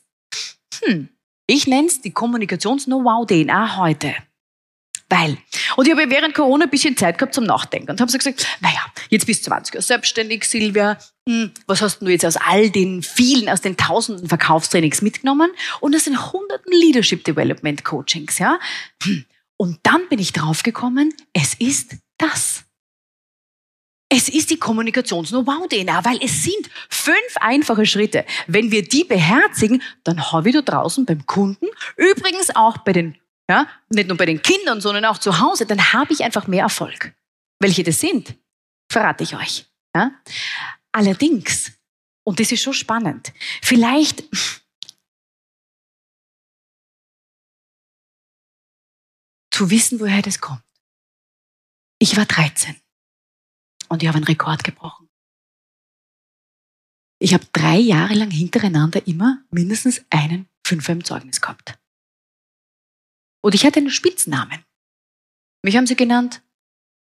Hm. 0.82 1.08
Ich 1.46 1.66
nenne 1.66 1.88
es 1.88 2.00
die 2.00 2.12
Kommunikations-Know-how-DNA 2.12 3.76
heute. 3.76 4.14
Weil, 5.08 5.38
und 5.76 5.86
ich 5.86 5.92
habe 5.92 6.10
während 6.10 6.34
Corona 6.34 6.64
ein 6.64 6.70
bisschen 6.70 6.96
Zeit 6.96 7.16
gehabt 7.16 7.34
zum 7.34 7.44
Nachdenken 7.44 7.90
und 7.90 8.00
habe 8.00 8.10
so 8.10 8.18
gesagt, 8.18 8.46
naja, 8.60 8.84
jetzt 9.08 9.26
bist 9.26 9.46
du 9.46 9.50
20 9.50 9.74
Jahre 9.74 9.82
selbstständig, 9.82 10.44
Silvia, 10.44 10.98
was 11.66 11.82
hast 11.82 12.00
du 12.00 12.08
jetzt 12.08 12.24
aus 12.24 12.36
all 12.36 12.70
den 12.70 13.02
vielen, 13.02 13.48
aus 13.48 13.60
den 13.60 13.76
tausenden 13.76 14.28
Verkaufstrainings 14.28 15.02
mitgenommen 15.02 15.50
und 15.80 15.94
aus 15.94 16.04
den 16.04 16.32
hunderten 16.32 16.72
Leadership 16.72 17.24
Development 17.24 17.84
Coachings, 17.84 18.38
ja? 18.38 18.58
Und 19.58 19.80
dann 19.82 20.08
bin 20.08 20.18
ich 20.18 20.32
draufgekommen, 20.32 21.12
es 21.32 21.54
ist 21.54 21.96
das. 22.16 22.64
Es 24.10 24.30
ist 24.30 24.50
die 24.50 24.58
Kommunikations-Know-how-DNA, 24.58 26.02
weil 26.04 26.18
es 26.22 26.42
sind 26.42 26.70
fünf 26.88 27.36
einfache 27.40 27.84
Schritte. 27.84 28.24
Wenn 28.46 28.70
wir 28.70 28.82
die 28.82 29.04
beherzigen, 29.04 29.82
dann 30.04 30.32
habe 30.32 30.48
ich 30.48 30.54
da 30.54 30.62
draußen 30.62 31.04
beim 31.04 31.26
Kunden, 31.26 31.66
übrigens 31.96 32.54
auch 32.56 32.78
bei 32.78 32.94
den, 32.94 33.18
ja, 33.50 33.68
nicht 33.90 34.08
nur 34.08 34.16
bei 34.16 34.24
den 34.24 34.40
Kindern, 34.40 34.80
sondern 34.80 35.04
auch 35.04 35.18
zu 35.18 35.40
Hause, 35.40 35.66
dann 35.66 35.92
habe 35.92 36.14
ich 36.14 36.24
einfach 36.24 36.46
mehr 36.46 36.62
Erfolg. 36.62 37.12
Welche 37.60 37.82
das 37.82 38.00
sind, 38.00 38.34
verrate 38.90 39.24
ich 39.24 39.36
euch. 39.36 39.66
Ja? 39.94 40.12
Allerdings, 40.92 41.72
und 42.24 42.40
das 42.40 42.52
ist 42.52 42.62
schon 42.62 42.74
spannend, 42.74 43.32
vielleicht 43.62 44.24
zu 49.50 49.70
wissen, 49.70 50.00
woher 50.00 50.22
das 50.22 50.40
kommt. 50.40 50.62
Ich 52.00 52.16
war 52.16 52.26
13 52.26 52.76
und 53.88 54.02
ich 54.02 54.08
habe 54.08 54.16
einen 54.16 54.26
Rekord 54.26 54.62
gebrochen. 54.62 55.08
Ich 57.20 57.34
habe 57.34 57.44
drei 57.52 57.76
Jahre 57.76 58.14
lang 58.14 58.30
hintereinander 58.30 59.04
immer 59.08 59.44
mindestens 59.50 60.04
einen 60.10 60.48
Fünfer 60.64 60.92
im 60.92 61.04
Zeugnis 61.04 61.40
gehabt. 61.40 61.78
Und 63.42 63.54
ich 63.54 63.64
hatte 63.66 63.80
einen 63.80 63.90
Spitznamen. 63.90 64.64
Mich 65.64 65.76
haben 65.76 65.86
sie 65.86 65.96
genannt, 65.96 66.42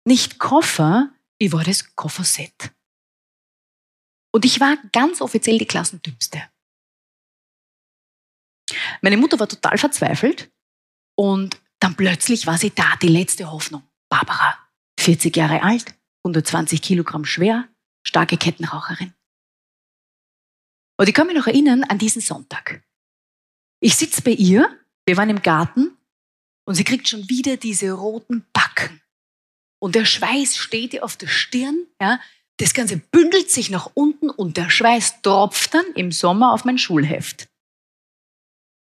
nicht 0.06 0.40
Koffer, 0.40 1.14
ich 1.38 1.52
war 1.52 1.64
das 1.64 1.96
Kofferset. 1.96 2.74
Und 4.32 4.46
ich 4.46 4.60
war 4.60 4.78
ganz 4.92 5.22
offiziell 5.22 5.58
die 5.58 5.66
Klassendümmste. 5.66 6.42
Meine 9.02 9.18
Mutter 9.18 9.40
war 9.40 9.48
total 9.48 9.78
verzweifelt 9.78 10.52
und 11.16 11.60
dann 11.80 11.96
plötzlich 11.96 12.46
war 12.46 12.58
sie 12.58 12.72
da, 12.72 12.96
die 13.02 13.08
letzte 13.08 13.52
Hoffnung. 13.52 13.84
Barbara, 14.10 14.58
40 15.00 15.36
Jahre 15.36 15.64
alt, 15.64 15.94
120 16.24 16.82
Kilogramm 16.82 17.26
schwer, 17.26 17.68
starke 18.06 18.38
Kettenraucherin. 18.38 19.14
Und 21.00 21.08
ich 21.08 21.16
kann 21.16 21.28
mich 21.28 21.36
noch 21.36 21.48
erinnern 21.48 21.84
an 21.84 21.98
diesen 21.98 22.22
Sonntag. 22.22 22.84
Ich 23.80 23.96
sitze 23.96 24.22
bei 24.22 24.32
ihr, 24.32 24.78
wir 25.06 25.16
waren 25.16 25.30
im 25.30 25.42
Garten 25.42 25.98
und 26.66 26.76
sie 26.76 26.84
kriegt 26.84 27.08
schon 27.08 27.30
wieder 27.30 27.56
diese 27.56 27.92
roten 27.94 28.46
Backen. 28.52 29.02
Und 29.82 29.96
der 29.96 30.04
Schweiß 30.04 30.58
steht 30.58 30.94
ihr 30.94 31.06
auf 31.06 31.16
der 31.16 31.28
Stirn, 31.28 31.88
ja. 32.02 32.20
Das 32.60 32.74
Ganze 32.74 32.98
bündelt 32.98 33.50
sich 33.50 33.70
nach 33.70 33.90
unten 33.94 34.30
und 34.30 34.58
der 34.58 34.70
Schweiß 34.70 35.22
tropft 35.22 35.74
dann 35.74 35.86
im 35.96 36.12
Sommer 36.12 36.54
auf 36.54 36.66
mein 36.66 36.78
Schulheft. 36.78 37.48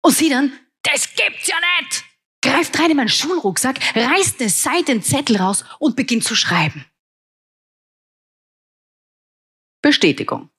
Und 0.05 0.17
sie 0.17 0.29
dann, 0.29 0.53
das 0.83 1.15
gibt's 1.15 1.47
ja 1.47 1.57
nicht! 1.81 2.05
Greift 2.45 2.77
rein 2.81 2.91
in 2.91 2.97
meinen 2.97 3.09
Schulrucksack, 3.09 3.79
reißt 3.95 4.41
eine 4.41 4.51
Seite 4.51 4.93
einen 4.93 5.03
Zettel 5.03 5.37
raus 5.37 5.65
und 5.79 5.95
beginnt 5.95 6.25
zu 6.25 6.35
schreiben. 6.35 6.85
Bestätigung. 9.81 10.51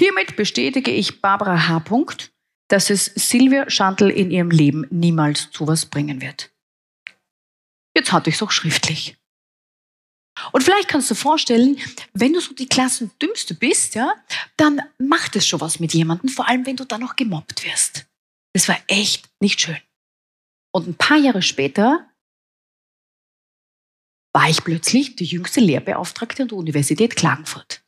Hiermit 0.00 0.34
bestätige 0.34 0.90
ich 0.90 1.20
Barbara 1.20 1.68
H. 1.68 1.84
dass 2.68 2.88
es 2.88 3.04
Silvia 3.04 3.68
Schandl 3.68 4.08
in 4.08 4.30
ihrem 4.30 4.50
Leben 4.50 4.86
niemals 4.90 5.50
zu 5.50 5.66
was 5.66 5.84
bringen 5.84 6.22
wird. 6.22 6.50
Jetzt 7.94 8.12
hatte 8.12 8.30
ich 8.30 8.36
es 8.36 8.42
auch 8.42 8.50
schriftlich. 8.50 9.18
Und 10.52 10.62
vielleicht 10.62 10.88
kannst 10.88 11.10
du 11.10 11.14
vorstellen, 11.14 11.78
wenn 12.12 12.32
du 12.32 12.40
so 12.40 12.54
die 12.54 12.68
Klassendümmste 12.68 13.54
bist, 13.54 13.94
ja, 13.94 14.12
dann 14.56 14.82
macht 14.98 15.36
es 15.36 15.46
schon 15.46 15.60
was 15.60 15.80
mit 15.80 15.94
jemandem, 15.94 16.28
vor 16.28 16.48
allem 16.48 16.66
wenn 16.66 16.76
du 16.76 16.84
dann 16.84 17.00
noch 17.00 17.16
gemobbt 17.16 17.64
wirst. 17.64 18.06
Das 18.52 18.68
war 18.68 18.78
echt 18.88 19.28
nicht 19.40 19.60
schön. 19.60 19.78
Und 20.72 20.88
ein 20.88 20.94
paar 20.94 21.18
Jahre 21.18 21.42
später 21.42 22.08
war 24.32 24.50
ich 24.50 24.64
plötzlich 24.64 25.14
die 25.16 25.24
jüngste 25.24 25.60
Lehrbeauftragte 25.60 26.42
an 26.42 26.48
der 26.48 26.58
Universität 26.58 27.14
Klagenfurt. 27.14 27.84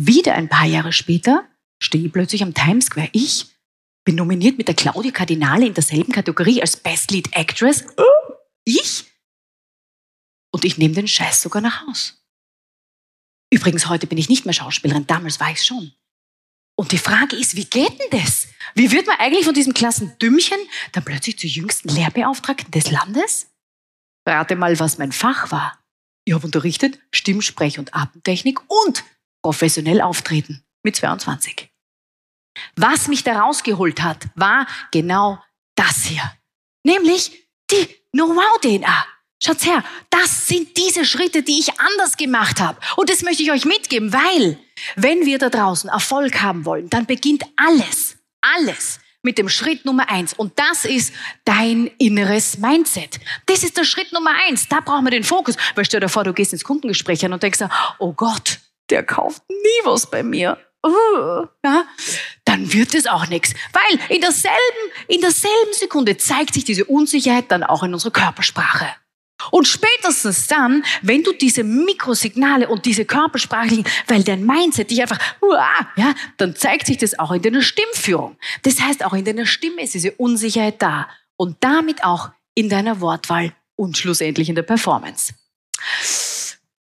Wieder 0.00 0.34
ein 0.34 0.48
paar 0.48 0.66
Jahre 0.66 0.92
später 0.92 1.48
stehe 1.82 2.06
ich 2.06 2.12
plötzlich 2.12 2.42
am 2.42 2.54
Times 2.54 2.86
Square. 2.86 3.10
Ich 3.12 3.46
bin 4.04 4.14
nominiert 4.14 4.56
mit 4.56 4.68
der 4.68 4.76
Claudia 4.76 5.10
Cardinale 5.10 5.66
in 5.66 5.74
derselben 5.74 6.12
Kategorie 6.12 6.60
als 6.60 6.76
Best 6.76 7.10
Lead 7.10 7.28
Actress. 7.32 7.84
Ich? 8.64 9.09
Und 10.52 10.64
ich 10.64 10.78
nehme 10.78 10.94
den 10.94 11.08
Scheiß 11.08 11.42
sogar 11.42 11.62
nach 11.62 11.86
Haus. 11.86 12.22
Übrigens, 13.52 13.88
heute 13.88 14.06
bin 14.06 14.18
ich 14.18 14.28
nicht 14.28 14.44
mehr 14.44 14.54
Schauspielerin, 14.54 15.06
damals 15.06 15.40
war 15.40 15.50
ich 15.50 15.64
schon. 15.64 15.92
Und 16.76 16.92
die 16.92 16.98
Frage 16.98 17.36
ist, 17.36 17.56
wie 17.56 17.64
geht 17.64 17.98
denn 17.98 18.20
das? 18.20 18.48
Wie 18.74 18.90
wird 18.90 19.06
man 19.06 19.18
eigentlich 19.18 19.44
von 19.44 19.54
diesem 19.54 19.74
Klassendümmchen 19.74 20.58
dann 20.92 21.04
plötzlich 21.04 21.38
zur 21.38 21.50
jüngsten 21.50 21.88
Lehrbeauftragten 21.88 22.70
des 22.70 22.90
Landes? 22.90 23.48
Rate 24.26 24.56
mal, 24.56 24.78
was 24.78 24.98
mein 24.98 25.12
Fach 25.12 25.50
war. 25.50 25.78
Ich 26.24 26.32
habe 26.32 26.46
unterrichtet 26.46 26.98
Stimmsprech- 27.12 27.78
und 27.78 27.94
Atemtechnik 27.94 28.60
und 28.70 29.04
professionell 29.42 30.00
auftreten 30.00 30.64
mit 30.82 30.96
22. 30.96 31.70
Was 32.76 33.08
mich 33.08 33.24
da 33.24 33.40
rausgeholt 33.40 34.02
hat, 34.02 34.28
war 34.34 34.66
genau 34.90 35.42
das 35.74 36.04
hier. 36.04 36.22
Nämlich 36.84 37.48
die 37.70 37.88
Know-how-DNA. 38.12 39.06
Schaut's 39.42 39.64
her, 39.64 39.82
das 40.10 40.46
sind 40.46 40.76
diese 40.76 41.06
Schritte, 41.06 41.42
die 41.42 41.58
ich 41.58 41.80
anders 41.80 42.18
gemacht 42.18 42.60
habe. 42.60 42.78
Und 42.96 43.08
das 43.08 43.22
möchte 43.22 43.42
ich 43.42 43.50
euch 43.50 43.64
mitgeben, 43.64 44.12
weil 44.12 44.58
wenn 44.96 45.24
wir 45.24 45.38
da 45.38 45.48
draußen 45.48 45.88
Erfolg 45.88 46.42
haben 46.42 46.66
wollen, 46.66 46.90
dann 46.90 47.06
beginnt 47.06 47.44
alles, 47.56 48.18
alles 48.42 49.00
mit 49.22 49.38
dem 49.38 49.48
Schritt 49.48 49.86
Nummer 49.86 50.10
eins. 50.10 50.34
Und 50.34 50.58
das 50.58 50.84
ist 50.84 51.14
dein 51.44 51.90
inneres 51.98 52.58
Mindset. 52.58 53.18
Das 53.46 53.62
ist 53.62 53.78
der 53.78 53.84
Schritt 53.84 54.12
Nummer 54.12 54.32
eins. 54.46 54.68
Da 54.68 54.80
brauchen 54.80 55.04
wir 55.04 55.10
den 55.10 55.24
Fokus. 55.24 55.56
Weil 55.74 55.86
stell 55.86 56.00
dir 56.00 56.08
vor, 56.08 56.24
du 56.24 56.34
gehst 56.34 56.52
ins 56.52 56.64
Kundengespräch 56.64 57.24
und 57.24 57.42
denkst, 57.42 57.60
oh 57.98 58.12
Gott, 58.12 58.60
der 58.90 59.02
kauft 59.04 59.42
nie 59.48 59.84
was 59.84 60.10
bei 60.10 60.22
mir. 60.22 60.58
Uh, 60.84 61.46
ja, 61.62 61.84
dann 62.46 62.72
wird 62.72 62.94
es 62.94 63.06
auch 63.06 63.26
nichts. 63.28 63.52
Weil 63.72 64.00
in 64.08 64.22
derselben, 64.22 64.56
in 65.08 65.20
derselben 65.20 65.72
Sekunde 65.72 66.16
zeigt 66.16 66.54
sich 66.54 66.64
diese 66.64 66.86
Unsicherheit 66.86 67.50
dann 67.50 67.62
auch 67.62 67.82
in 67.82 67.92
unserer 67.92 68.12
Körpersprache. 68.12 68.86
Und 69.50 69.66
spätestens 69.66 70.46
dann, 70.46 70.84
wenn 71.02 71.22
du 71.22 71.32
diese 71.32 71.64
Mikrosignale 71.64 72.68
und 72.68 72.84
diese 72.84 73.04
körpersprachlichen, 73.04 73.84
weil 74.06 74.22
dein 74.22 74.44
Mindset 74.44 74.90
dich 74.90 75.00
einfach, 75.02 75.18
uah, 75.40 75.88
ja, 75.96 76.14
dann 76.36 76.54
zeigt 76.56 76.86
sich 76.86 76.98
das 76.98 77.18
auch 77.18 77.32
in 77.32 77.42
deiner 77.42 77.62
Stimmführung. 77.62 78.36
Das 78.62 78.80
heißt, 78.80 79.04
auch 79.04 79.12
in 79.12 79.24
deiner 79.24 79.46
Stimme 79.46 79.82
ist 79.82 79.94
diese 79.94 80.12
Unsicherheit 80.12 80.80
da 80.82 81.08
und 81.36 81.56
damit 81.60 82.04
auch 82.04 82.30
in 82.54 82.68
deiner 82.68 83.00
Wortwahl 83.00 83.52
und 83.76 83.96
schlussendlich 83.96 84.48
in 84.48 84.54
der 84.54 84.62
Performance. 84.62 85.32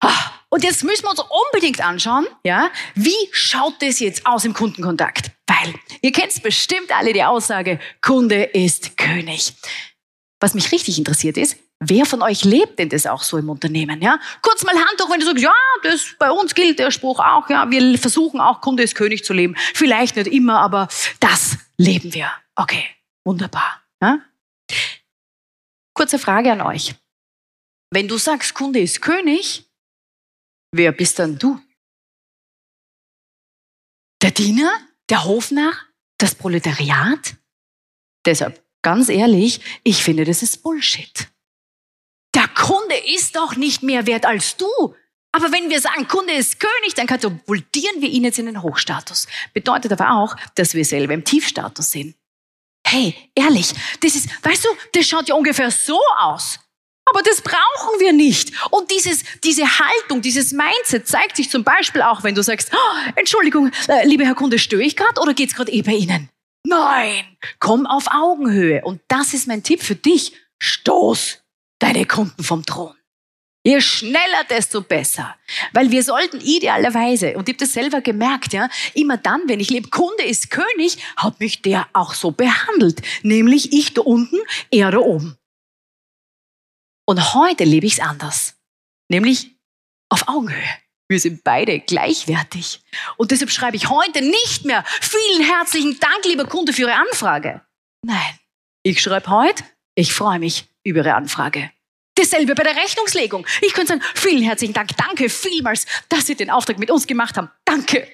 Ah, 0.00 0.30
Und 0.48 0.64
jetzt 0.64 0.84
müssen 0.84 1.04
wir 1.04 1.10
uns 1.10 1.20
unbedingt 1.20 1.80
anschauen, 1.84 2.26
ja, 2.44 2.70
wie 2.94 3.28
schaut 3.32 3.74
das 3.80 4.00
jetzt 4.00 4.26
aus 4.26 4.44
im 4.44 4.54
Kundenkontakt? 4.54 5.30
Weil 5.46 5.74
ihr 6.00 6.12
kennt 6.12 6.42
bestimmt 6.42 6.90
alle 6.96 7.12
die 7.12 7.22
Aussage, 7.24 7.78
Kunde 8.00 8.44
ist 8.44 8.96
König. 8.96 9.52
Was 10.40 10.54
mich 10.54 10.70
richtig 10.72 10.98
interessiert 10.98 11.36
ist, 11.36 11.56
wer 11.80 12.06
von 12.06 12.22
euch 12.22 12.44
lebt 12.44 12.78
denn 12.78 12.88
das 12.88 13.06
auch 13.06 13.22
so 13.22 13.38
im 13.38 13.48
Unternehmen? 13.48 14.00
Ja? 14.00 14.18
Kurz 14.42 14.64
mal 14.64 14.74
Hand 14.74 15.00
hoch, 15.02 15.10
wenn 15.10 15.20
du 15.20 15.26
sagst, 15.26 15.42
ja, 15.42 15.54
das, 15.82 16.14
bei 16.18 16.30
uns 16.30 16.54
gilt 16.54 16.78
der 16.78 16.90
Spruch 16.90 17.20
auch, 17.20 17.48
ja, 17.50 17.70
wir 17.70 17.98
versuchen 17.98 18.40
auch 18.40 18.60
Kunde 18.60 18.82
ist 18.82 18.94
König 18.94 19.24
zu 19.24 19.32
leben. 19.32 19.54
Vielleicht 19.74 20.16
nicht 20.16 20.28
immer, 20.28 20.60
aber 20.60 20.88
das 21.20 21.58
leben 21.76 22.12
wir. 22.14 22.30
Okay, 22.54 22.84
wunderbar. 23.24 23.82
Ja? 24.02 24.20
Kurze 25.94 26.18
Frage 26.18 26.52
an 26.52 26.60
euch. 26.60 26.94
Wenn 27.90 28.08
du 28.08 28.18
sagst, 28.18 28.54
Kunde 28.54 28.80
ist 28.80 29.00
König, 29.00 29.64
wer 30.72 30.92
bist 30.92 31.18
dann 31.18 31.38
du? 31.38 31.60
Der 34.22 34.30
Diener? 34.30 34.70
Der 35.08 35.24
Hofnarr? 35.24 35.72
Das 36.18 36.34
Proletariat? 36.34 37.36
Deshalb, 38.24 38.62
ganz 38.82 39.08
ehrlich, 39.08 39.60
ich 39.84 40.02
finde, 40.02 40.24
das 40.24 40.42
ist 40.42 40.62
Bullshit. 40.62 41.28
Kunde 42.66 42.96
ist 43.14 43.36
doch 43.36 43.54
nicht 43.54 43.84
mehr 43.84 44.08
wert 44.08 44.26
als 44.26 44.56
du. 44.56 44.66
Aber 45.30 45.52
wenn 45.52 45.70
wir 45.70 45.80
sagen, 45.80 46.08
Kunde 46.08 46.32
ist 46.32 46.58
König, 46.58 46.94
dann 46.96 47.06
katapultieren 47.06 48.02
wir 48.02 48.08
ihn 48.08 48.24
jetzt 48.24 48.40
in 48.40 48.46
den 48.46 48.60
Hochstatus. 48.60 49.28
Bedeutet 49.54 49.92
aber 49.92 50.10
auch, 50.16 50.34
dass 50.56 50.74
wir 50.74 50.84
selber 50.84 51.14
im 51.14 51.22
Tiefstatus 51.22 51.92
sind. 51.92 52.16
Hey, 52.84 53.14
ehrlich, 53.36 53.72
das 54.00 54.16
ist, 54.16 54.28
weißt 54.42 54.64
du, 54.64 54.68
das 54.94 55.06
schaut 55.06 55.28
ja 55.28 55.36
ungefähr 55.36 55.70
so 55.70 56.00
aus. 56.18 56.58
Aber 57.08 57.22
das 57.22 57.40
brauchen 57.40 58.00
wir 58.00 58.12
nicht. 58.12 58.52
Und 58.72 58.90
dieses, 58.90 59.22
diese 59.44 59.62
Haltung, 59.78 60.20
dieses 60.20 60.50
Mindset 60.50 61.06
zeigt 61.06 61.36
sich 61.36 61.48
zum 61.48 61.62
Beispiel 61.62 62.02
auch, 62.02 62.24
wenn 62.24 62.34
du 62.34 62.42
sagst, 62.42 62.72
oh, 62.72 63.10
Entschuldigung, 63.14 63.70
äh, 63.86 64.04
lieber 64.08 64.24
Herr 64.24 64.34
Kunde, 64.34 64.58
störe 64.58 64.82
ich 64.82 64.96
gerade 64.96 65.20
oder 65.20 65.34
geht's 65.34 65.54
gerade 65.54 65.70
eh 65.70 65.82
bei 65.82 65.92
Ihnen? 65.92 66.30
Nein, 66.66 67.36
komm 67.60 67.86
auf 67.86 68.08
Augenhöhe. 68.10 68.82
Und 68.82 69.02
das 69.06 69.34
ist 69.34 69.46
mein 69.46 69.62
Tipp 69.62 69.84
für 69.84 69.94
dich. 69.94 70.32
Stoß 70.58 71.45
deine 71.78 72.06
Kunden 72.06 72.42
vom 72.42 72.64
Thron. 72.64 72.94
Je 73.66 73.80
schneller, 73.80 74.44
desto 74.48 74.80
besser. 74.80 75.36
Weil 75.72 75.90
wir 75.90 76.04
sollten 76.04 76.40
idealerweise, 76.40 77.36
und 77.36 77.48
ich 77.48 77.54
habe 77.54 77.64
das 77.64 77.72
selber 77.72 78.00
gemerkt, 78.00 78.52
ja, 78.52 78.68
immer 78.94 79.16
dann, 79.16 79.42
wenn 79.48 79.58
ich 79.58 79.70
lebe, 79.70 79.88
Kunde 79.88 80.22
ist 80.22 80.50
König, 80.50 80.98
hat 81.16 81.40
mich 81.40 81.62
der 81.62 81.88
auch 81.92 82.14
so 82.14 82.30
behandelt. 82.30 83.02
Nämlich 83.24 83.72
ich 83.72 83.92
da 83.92 84.02
unten, 84.02 84.36
er 84.70 84.92
da 84.92 84.98
oben. 84.98 85.36
Und 87.06 87.34
heute 87.34 87.64
lebe 87.64 87.86
ich 87.86 87.94
es 87.94 88.00
anders. 88.00 88.54
Nämlich 89.08 89.50
auf 90.10 90.28
Augenhöhe. 90.28 90.78
Wir 91.08 91.18
sind 91.18 91.42
beide 91.42 91.80
gleichwertig. 91.80 92.82
Und 93.16 93.32
deshalb 93.32 93.50
schreibe 93.50 93.76
ich 93.76 93.90
heute 93.90 94.22
nicht 94.22 94.64
mehr 94.64 94.84
vielen 95.00 95.44
herzlichen 95.44 95.98
Dank, 95.98 96.24
lieber 96.24 96.46
Kunde, 96.46 96.72
für 96.72 96.82
Ihre 96.82 96.94
Anfrage. 96.94 97.62
Nein, 98.04 98.38
ich 98.84 99.02
schreibe 99.02 99.28
heute, 99.30 99.64
ich 99.96 100.12
freue 100.12 100.38
mich 100.38 100.68
über 100.86 101.00
Ihre 101.00 101.14
Anfrage. 101.14 101.70
Dasselbe 102.14 102.54
bei 102.54 102.62
der 102.62 102.76
Rechnungslegung. 102.76 103.46
Ich 103.60 103.74
könnte 103.74 103.88
sagen, 103.88 104.02
vielen 104.14 104.42
herzlichen 104.42 104.72
Dank, 104.72 104.90
danke 104.96 105.28
vielmals, 105.28 105.84
dass 106.08 106.26
Sie 106.26 106.34
den 106.34 106.50
Auftrag 106.50 106.78
mit 106.78 106.90
uns 106.90 107.06
gemacht 107.06 107.36
haben. 107.36 107.50
Danke. 107.64 108.08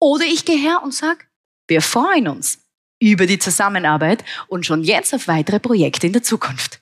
Oder 0.00 0.24
ich 0.24 0.44
gehe 0.44 0.58
her 0.58 0.82
und 0.82 0.92
sage, 0.92 1.24
wir 1.66 1.80
freuen 1.80 2.28
uns 2.28 2.58
über 3.00 3.26
die 3.26 3.38
Zusammenarbeit 3.38 4.24
und 4.48 4.66
schon 4.66 4.84
jetzt 4.84 5.14
auf 5.14 5.28
weitere 5.28 5.58
Projekte 5.58 6.06
in 6.06 6.12
der 6.12 6.22
Zukunft. 6.22 6.80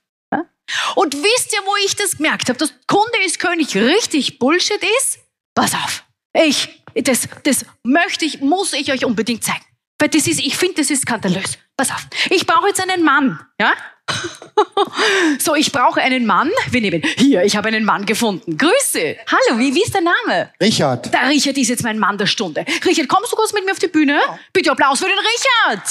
Und 0.95 1.15
wisst 1.15 1.53
ihr, 1.53 1.61
wo 1.65 1.77
ich 1.85 1.97
das 1.97 2.17
gemerkt 2.17 2.49
habe, 2.49 2.59
dass 2.59 2.73
Kunde 2.87 3.19
ist 3.25 3.39
König 3.39 3.77
richtig 3.77 4.39
Bullshit 4.39 4.81
ist? 4.99 5.21
Pass 5.55 5.75
auf. 5.75 6.05
Ich, 6.33 6.83
das, 6.95 7.29
das 7.43 7.67
möchte 7.83 8.25
ich, 8.25 8.41
muss 8.41 8.73
ich 8.73 8.91
euch 8.91 9.05
unbedingt 9.05 9.45
zeigen. 9.45 9.65
Weil 10.03 10.09
das 10.09 10.27
ist, 10.27 10.41
ich 10.41 10.57
finde, 10.57 10.75
das 10.79 10.91
ist 10.91 11.03
skandalös. 11.03 11.59
Pass 11.77 11.93
auf. 11.93 12.09
Ich 12.29 12.45
brauche 12.45 12.67
jetzt 12.67 12.83
einen 12.83 13.05
Mann, 13.05 13.39
ja? 13.61 13.73
so, 15.39 15.55
ich 15.55 15.71
brauche 15.71 16.01
einen 16.01 16.27
Mann. 16.27 16.51
Wir 16.73 16.81
nehmen, 16.81 17.05
hier, 17.19 17.45
ich 17.45 17.57
habe 17.57 17.69
einen 17.69 17.85
Mann 17.85 18.05
gefunden. 18.05 18.59
Grüße. 18.59 19.17
Hallo, 19.29 19.61
wie, 19.61 19.73
wie 19.73 19.81
ist 19.81 19.95
der 19.95 20.01
Name? 20.01 20.51
Richard. 20.61 21.15
Der 21.15 21.29
Richard 21.29 21.57
ist 21.57 21.69
jetzt 21.69 21.85
mein 21.85 22.01
Mann 22.01 22.19
der 22.19 22.27
Stunde. 22.27 22.65
Richard, 22.85 23.07
kommst 23.07 23.31
du 23.31 23.37
kurz 23.37 23.53
mit 23.53 23.65
mir 23.65 23.71
auf 23.71 23.79
die 23.79 23.87
Bühne? 23.87 24.21
Bitte 24.53 24.73
Applaus 24.73 24.99
für 24.99 25.07
den 25.07 25.15
Richard. 25.15 25.89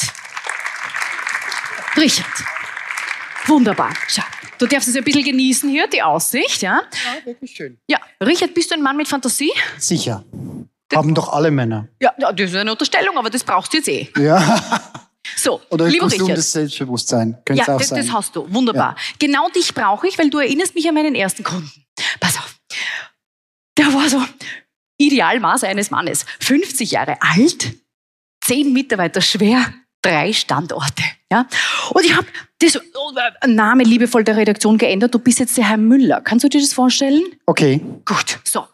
Richard. 1.96 2.44
Wunderbar. 3.46 3.94
Schau, 4.10 4.24
du 4.58 4.68
darfst 4.68 4.90
es 4.90 4.98
ein 4.98 5.06
bisschen 5.06 5.24
genießen 5.24 5.70
hier, 5.70 5.88
die 5.88 6.02
Aussicht, 6.02 6.62
ja? 6.64 6.82
Ja, 6.92 7.26
wirklich 7.26 7.52
schön. 7.52 7.78
Ja, 7.88 7.98
Richard, 8.20 8.54
bist 8.54 8.72
du 8.72 8.76
ein 8.76 8.82
Mann 8.82 8.98
mit 8.98 9.08
Fantasie? 9.08 9.54
Sicher. 9.78 10.26
Haben 10.96 11.16
doch 11.16 11.32
alle 11.34 11.52
Männer. 11.52 11.88
Ja, 12.02 12.14
ja, 12.18 12.32
das 12.32 12.50
ist 12.52 12.56
eine 12.56 12.72
Unterstellung, 12.72 13.18
aber 13.18 13.30
das 13.30 13.44
brauchst 13.44 13.74
du 13.74 13.78
jetzt 13.78 13.88
eh. 13.90 14.10
Ja. 14.18 14.62
So, 15.36 15.62
Oder 15.70 15.88
lieber 15.88 16.06
ein 16.06 16.10
Richard. 16.10 16.20
gesundes 16.28 16.52
Selbstbewusstsein. 16.52 17.38
Könnte 17.46 17.64
Ja, 17.64 17.74
auch 17.74 17.78
das, 17.80 17.90
sein. 17.90 18.00
das 18.06 18.12
hast 18.14 18.36
du. 18.36 18.52
Wunderbar. 18.54 18.96
Genau 19.20 19.50
dich 19.50 19.74
brauche 19.74 20.08
ich, 20.08 20.18
weil 20.18 20.30
du 20.30 20.40
erinnerst 20.40 20.76
mich 20.76 20.88
an 20.88 20.96
meinen 20.96 21.16
ersten 21.16 21.44
Kunden. 21.44 21.72
Pass 22.20 22.38
auf. 22.38 22.56
Der 23.78 23.94
war 23.94 24.10
so 24.10 24.22
Idealmaß 24.98 25.64
eines 25.64 25.90
Mannes. 25.92 26.26
50 26.40 26.92
Jahre 26.92 27.18
alt, 27.22 27.74
10 28.46 28.74
Mitarbeiter 28.74 29.22
schwer, 29.22 29.74
drei 30.02 30.34
Standorte. 30.34 31.04
Ja? 31.32 31.48
Und 31.92 32.04
ich 32.06 32.16
habe 32.16 32.28
das 32.60 32.76
äh, 32.76 33.48
Name 33.48 33.84
liebevoll 33.84 34.24
der 34.24 34.38
Redaktion 34.38 34.78
geändert. 34.78 35.14
Du 35.14 35.20
bist 35.20 35.40
jetzt 35.40 35.58
der 35.58 35.70
Herr 35.70 35.78
Müller. 35.78 36.22
Kannst 36.22 36.44
du 36.44 36.50
dir 36.50 36.62
das 36.62 36.74
vorstellen? 36.74 37.24
Okay. 37.46 37.82
Gut, 38.06 38.40
so. 38.44 38.66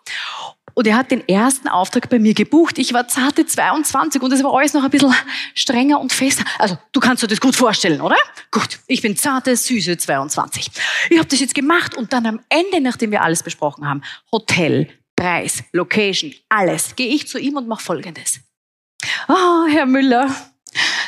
Und 0.77 0.85
er 0.85 0.95
hat 0.95 1.09
den 1.09 1.27
ersten 1.27 1.67
Auftrag 1.67 2.07
bei 2.07 2.19
mir 2.19 2.35
gebucht. 2.35 2.77
Ich 2.77 2.93
war 2.93 3.07
zarte 3.07 3.47
22 3.47 4.21
und 4.21 4.31
es 4.31 4.43
war 4.43 4.53
alles 4.53 4.75
noch 4.75 4.83
ein 4.83 4.91
bisschen 4.91 5.11
strenger 5.55 5.99
und 5.99 6.13
fester. 6.13 6.43
Also, 6.59 6.77
du 6.91 6.99
kannst 6.99 7.23
dir 7.23 7.27
das 7.27 7.41
gut 7.41 7.55
vorstellen, 7.55 7.99
oder? 7.99 8.15
Gut, 8.51 8.77
ich 8.85 9.01
bin 9.01 9.17
zarte, 9.17 9.55
süße 9.55 9.97
22. 9.97 10.69
Ich 11.09 11.17
habe 11.17 11.27
das 11.27 11.39
jetzt 11.39 11.55
gemacht 11.55 11.97
und 11.97 12.13
dann 12.13 12.27
am 12.27 12.41
Ende, 12.49 12.79
nachdem 12.79 13.09
wir 13.09 13.23
alles 13.23 13.41
besprochen 13.41 13.87
haben, 13.87 14.03
Hotel, 14.31 14.87
Preis, 15.15 15.63
Location, 15.71 16.31
alles, 16.47 16.95
gehe 16.95 17.07
ich 17.07 17.27
zu 17.27 17.39
ihm 17.39 17.57
und 17.57 17.67
mache 17.67 17.83
Folgendes. 17.83 18.39
Ah, 19.27 19.65
Herr 19.67 19.87
Müller, 19.87 20.29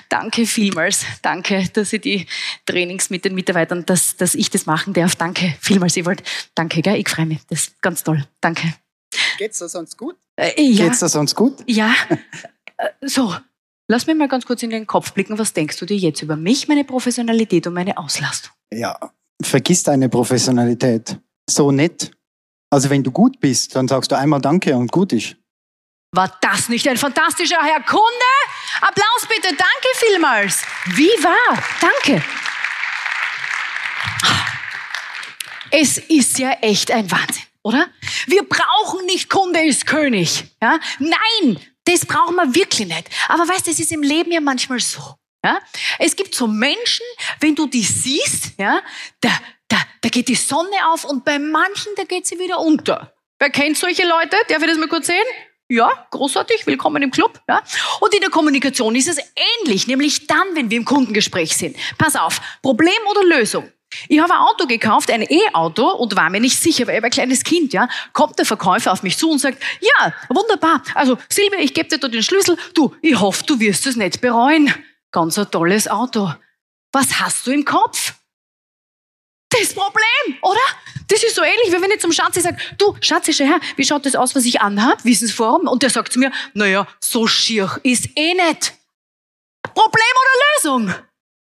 danke 0.10 0.47
vielmals. 0.47 1.05
Danke, 1.21 1.69
dass 1.73 1.91
Sie 1.91 1.99
die 1.99 2.25
Trainings 2.65 3.12
mit 3.12 3.23
den 3.23 3.36
Mitarbeitern, 3.36 3.86
dass, 3.86 4.17
dass 4.17 4.34
ich 4.34 4.49
das 4.49 4.65
machen 4.65 4.93
darf. 4.93 5.15
Danke 5.15 5.53
vielmals, 5.62 5.95
Ewald. 5.95 6.23
Danke, 6.55 6.82
gell? 6.82 6.95
Ich 6.95 7.08
freue 7.08 7.27
mich. 7.27 7.41
Das 7.47 7.67
ist 7.67 7.82
ganz 7.84 8.03
toll. 8.03 8.25
Danke. 8.41 8.73
Geht's 9.39 9.60
da 9.60 9.69
sonst 9.69 9.97
gut? 9.97 10.17
Äh, 10.36 10.62
ja, 10.62 10.84
Geht's 10.86 10.99
da 10.99 11.08
sonst 11.08 11.34
gut? 11.34 11.63
ja. 11.65 11.95
Äh, 12.75 12.89
so, 13.08 13.34
lass 13.88 14.06
mich 14.06 14.17
mal 14.17 14.28
ganz 14.28 14.45
kurz 14.45 14.62
in 14.63 14.69
den 14.69 14.86
Kopf 14.86 15.13
blicken. 15.13 15.39
Was 15.39 15.54
denkst 15.54 15.78
du 15.78 15.86
dir 15.86 15.95
jetzt 15.95 16.21
über 16.21 16.36
mich, 16.36 16.67
meine 16.67 16.84
Professionalität 16.84 17.65
und 17.67 17.73
meine 17.73 17.97
Auslastung? 17.97 18.52
Ja. 18.73 18.97
Vergiss 19.41 19.84
deine 19.84 20.10
Professionalität. 20.10 21.17
So 21.49 21.71
nett. 21.71 22.12
Also 22.69 22.89
wenn 22.89 23.02
du 23.02 23.12
gut 23.12 23.39
bist, 23.39 23.75
dann 23.75 23.88
sagst 23.88 24.12
du 24.12 24.17
einmal 24.17 24.41
Danke 24.41 24.75
und 24.75 24.91
gut 24.91 25.13
ist. 25.13 25.38
War 26.13 26.38
das 26.41 26.67
nicht 26.67 26.86
ein 26.89 26.97
fantastischer 26.97 27.62
Herr 27.62 27.82
Kunde? 27.84 28.34
Applaus 28.82 29.28
bitte, 29.28 29.47
danke 29.56 29.88
vielmals. 29.95 30.63
Wie 30.95 31.23
war? 31.23 31.63
Danke. 31.80 32.21
Es 35.71 35.97
ist 35.97 36.38
ja 36.39 36.52
echt 36.62 36.91
ein 36.91 37.10
Wahnsinn, 37.12 37.43
oder? 37.63 37.88
Wir 38.28 38.43
brauchen 38.43 39.06
nicht 39.06 39.30
Kunde 39.30 39.62
ist 39.62 39.86
König. 39.86 40.45
Ja? 40.62 40.80
Nein, 41.00 41.60
das 41.86 42.06
brauchen 42.06 42.36
wir 42.36 42.56
wirklich 42.56 42.88
nicht. 42.88 43.10
Aber 43.28 43.48
weißt 43.48 43.67
es 43.67 43.80
ist 43.80 43.91
im 43.91 44.04
Leben 44.04 44.32
ja 44.32 44.41
manchmal 44.41 44.80
so. 44.80 45.15
Ja? 45.43 45.60
Es 45.98 46.15
gibt 46.15 46.36
so 46.36 46.48
Menschen, 46.48 47.06
wenn 47.39 47.56
du 47.56 47.67
die 47.67 47.84
siehst, 47.84 48.54
ja, 48.58 48.82
da, 49.22 49.30
da, 49.67 49.78
da 50.02 50.10
geht 50.10 50.28
die 50.28 50.36
Sonne 50.36 50.76
auf 50.91 51.06
und 51.06 51.26
bei 51.26 51.39
manchen, 51.39 51.93
da 51.95 52.04
geht 52.04 52.28
sie 52.28 52.39
wieder 52.39 52.60
unter. 52.60 53.13
Wer 53.39 53.50
kennt 53.50 53.78
solche 53.78 54.06
Leute? 54.06 54.36
Darf 54.50 54.62
ich 54.62 54.67
das 54.67 54.78
mal 54.78 54.89
kurz 54.89 55.08
sehen? 55.08 55.26
Ja, 55.72 56.08
großartig, 56.10 56.65
willkommen 56.65 57.04
im 57.04 57.12
Club. 57.12 57.39
Ja. 57.48 57.63
Und 58.00 58.13
in 58.13 58.22
der 58.22 58.32
Kommunikation 58.32 58.95
ist 58.95 59.08
es 59.08 59.19
ähnlich, 59.63 59.86
nämlich 59.86 60.26
dann, 60.26 60.56
wenn 60.56 60.69
wir 60.72 60.78
im 60.78 60.86
Kundengespräch 60.86 61.56
sind. 61.56 61.78
Pass 61.98 62.15
auf, 62.15 62.41
Problem 62.63 62.98
oder 63.10 63.24
Lösung? 63.24 63.72
Ich 64.08 64.19
habe 64.19 64.34
ein 64.34 64.39
Auto 64.39 64.67
gekauft, 64.67 65.10
ein 65.12 65.23
E-Auto 65.23 65.89
und 65.89 66.15
war 66.15 66.30
mir 66.30 66.39
nicht 66.39 66.60
sicher, 66.60 66.86
weil 66.88 66.93
ich 66.93 66.97
habe 66.97 67.08
ein 67.08 67.12
kleines 67.12 67.43
Kind, 67.43 67.73
ja. 67.73 67.89
Kommt 68.13 68.38
der 68.38 68.45
Verkäufer 68.45 68.91
auf 68.91 69.04
mich 69.04 69.17
zu 69.17 69.30
und 69.30 69.39
sagt, 69.39 69.62
ja, 69.82 70.13
wunderbar. 70.30 70.84
Also, 70.93 71.17
Silvia, 71.30 71.60
ich 71.60 71.73
gebe 71.73 71.89
dir 71.89 71.97
da 71.97 72.08
den 72.08 72.23
Schlüssel. 72.23 72.58
Du, 72.73 72.95
ich 73.02 73.19
hoffe, 73.19 73.43
du 73.45 73.60
wirst 73.60 73.88
es 73.88 73.95
nicht 73.95 74.21
bereuen. 74.21 74.73
Ganz 75.12 75.38
ein 75.39 75.49
tolles 75.49 75.88
Auto. 75.88 76.32
Was 76.91 77.19
hast 77.19 77.47
du 77.47 77.52
im 77.52 77.65
Kopf? 77.65 78.13
Das 79.49 79.73
Problem, 79.73 80.38
oder? 80.43 80.60
Das 81.08 81.23
ist 81.23 81.36
so 81.36 81.41
ähnlich, 81.41 81.69
wie 81.69 81.82
wenn 81.82 81.89
ich 81.89 81.99
zum 81.99 82.12
Schatzi 82.12 82.39
sage, 82.41 82.58
du, 82.78 82.95
Schatzi, 83.02 83.34
schau 83.34 83.45
her, 83.45 83.60
wie 83.75 83.84
schaut 83.84 84.06
das 84.06 84.15
aus, 84.15 84.36
was 84.36 84.45
ich 84.45 84.62
anhab? 84.62 85.04
Wissensforum? 85.04 85.67
Und 85.67 85.82
der 85.82 85.89
sagt 85.89 86.13
zu 86.13 86.19
mir, 86.19 86.32
naja, 86.54 86.88
so 86.99 87.25
schier 87.25 87.80
ist 87.82 88.10
eh 88.15 88.36
nicht. 88.36 88.73
Problem 89.63 90.13
oder 90.21 90.71
Lösung? 90.86 90.93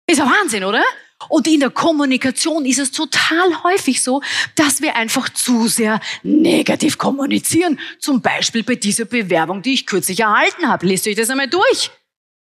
Ist 0.08 0.22
ein 0.22 0.30
Wahnsinn, 0.30 0.64
oder? 0.64 0.84
Und 1.30 1.48
in 1.48 1.60
der 1.60 1.70
Kommunikation 1.70 2.66
ist 2.66 2.80
es 2.80 2.92
total 2.92 3.64
häufig 3.64 4.02
so, 4.02 4.22
dass 4.56 4.82
wir 4.82 4.96
einfach 4.96 5.30
zu 5.30 5.68
sehr 5.68 6.00
negativ 6.24 6.98
kommunizieren. 6.98 7.80
Zum 8.00 8.22
Beispiel 8.22 8.64
bei 8.64 8.76
dieser 8.76 9.06
Bewerbung, 9.06 9.62
die 9.62 9.74
ich 9.74 9.86
kürzlich 9.86 10.20
erhalten 10.20 10.68
habe. 10.68 10.86
Lest 10.86 11.08
euch 11.08 11.16
das 11.16 11.30
einmal 11.30 11.50
durch. 11.50 11.92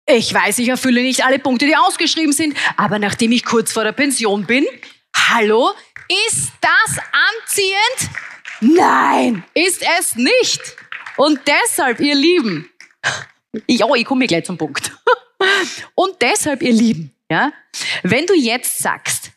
Ich 0.07 0.35
weiß, 0.35 0.59
ich 0.59 0.69
erfülle 0.69 1.03
nicht 1.03 1.25
alle 1.25 1.39
Punkte, 1.39 1.67
die 1.67 1.77
ausgeschrieben 1.77 2.33
sind, 2.33 2.57
aber 2.77 2.99
nachdem 2.99 3.31
ich 3.31 3.45
kurz 3.45 3.73
vor 3.73 3.85
der 3.85 3.93
Pension 3.93 4.47
bin, 4.47 4.67
hallo, 5.15 5.71
ist 6.29 6.51
das 6.61 6.99
anziehend? 7.13 8.11
Nein, 8.61 9.45
ist 9.55 9.83
es 9.99 10.17
nicht. 10.17 10.61
Und 11.17 11.41
deshalb, 11.47 12.01
ihr 12.01 12.15
Lieben, 12.15 12.69
ich, 13.67 13.85
oh, 13.85 13.95
ich 13.95 14.05
komme 14.05 14.27
gleich 14.27 14.45
zum 14.45 14.59
Punkt. 14.59 14.93
Und 15.95 16.21
deshalb, 16.21 16.63
ihr 16.63 16.73
Lieben, 16.73 17.15
ja, 17.33 17.53
wenn 18.03 18.27
du 18.27 18.35
jetzt 18.35 18.79
sagst, 18.79 19.33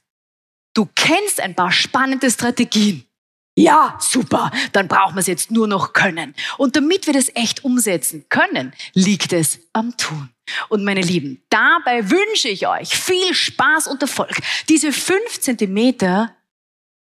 du 0.74 0.86
kennst 0.96 1.40
ein 1.40 1.56
paar 1.56 1.72
spannende 1.72 2.30
Strategien, 2.30 3.06
ja, 3.58 3.98
super, 4.02 4.52
dann 4.74 4.90
brauchen 4.90 5.16
wir 5.16 5.22
es 5.22 5.28
jetzt 5.28 5.50
nur 5.50 5.66
noch 5.66 5.94
können. 5.94 6.36
Und 6.58 6.76
damit 6.76 7.08
wir 7.08 7.14
das 7.14 7.34
echt 7.36 7.64
umsetzen 7.64 8.26
können, 8.28 8.74
liegt 8.94 9.32
es 9.32 9.60
am 9.72 9.96
Tun. 9.96 10.30
Und 10.68 10.84
meine 10.84 11.02
Lieben, 11.02 11.42
dabei 11.50 12.10
wünsche 12.12 12.50
ich 12.50 12.68
euch 12.68 12.90
viel 12.90 13.34
Spaß 13.34 13.88
und 13.88 14.02
Erfolg, 14.02 14.36
diese 14.68 14.92
fünf 14.92 15.40
Zentimeter 15.40 16.36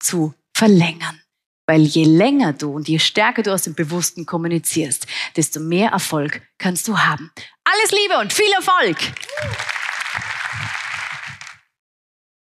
zu 0.00 0.32
verlängern. 0.56 1.20
Weil 1.66 1.82
je 1.82 2.04
länger 2.04 2.54
du 2.54 2.72
und 2.72 2.88
je 2.88 2.98
stärker 2.98 3.42
du 3.42 3.52
aus 3.52 3.64
dem 3.64 3.74
Bewussten 3.74 4.24
kommunizierst, 4.24 5.06
desto 5.36 5.60
mehr 5.60 5.90
Erfolg 5.90 6.40
kannst 6.56 6.88
du 6.88 6.98
haben. 6.98 7.30
Alles 7.62 7.90
Liebe 7.90 8.16
und 8.18 8.32
viel 8.32 8.50
Erfolg! 8.52 8.96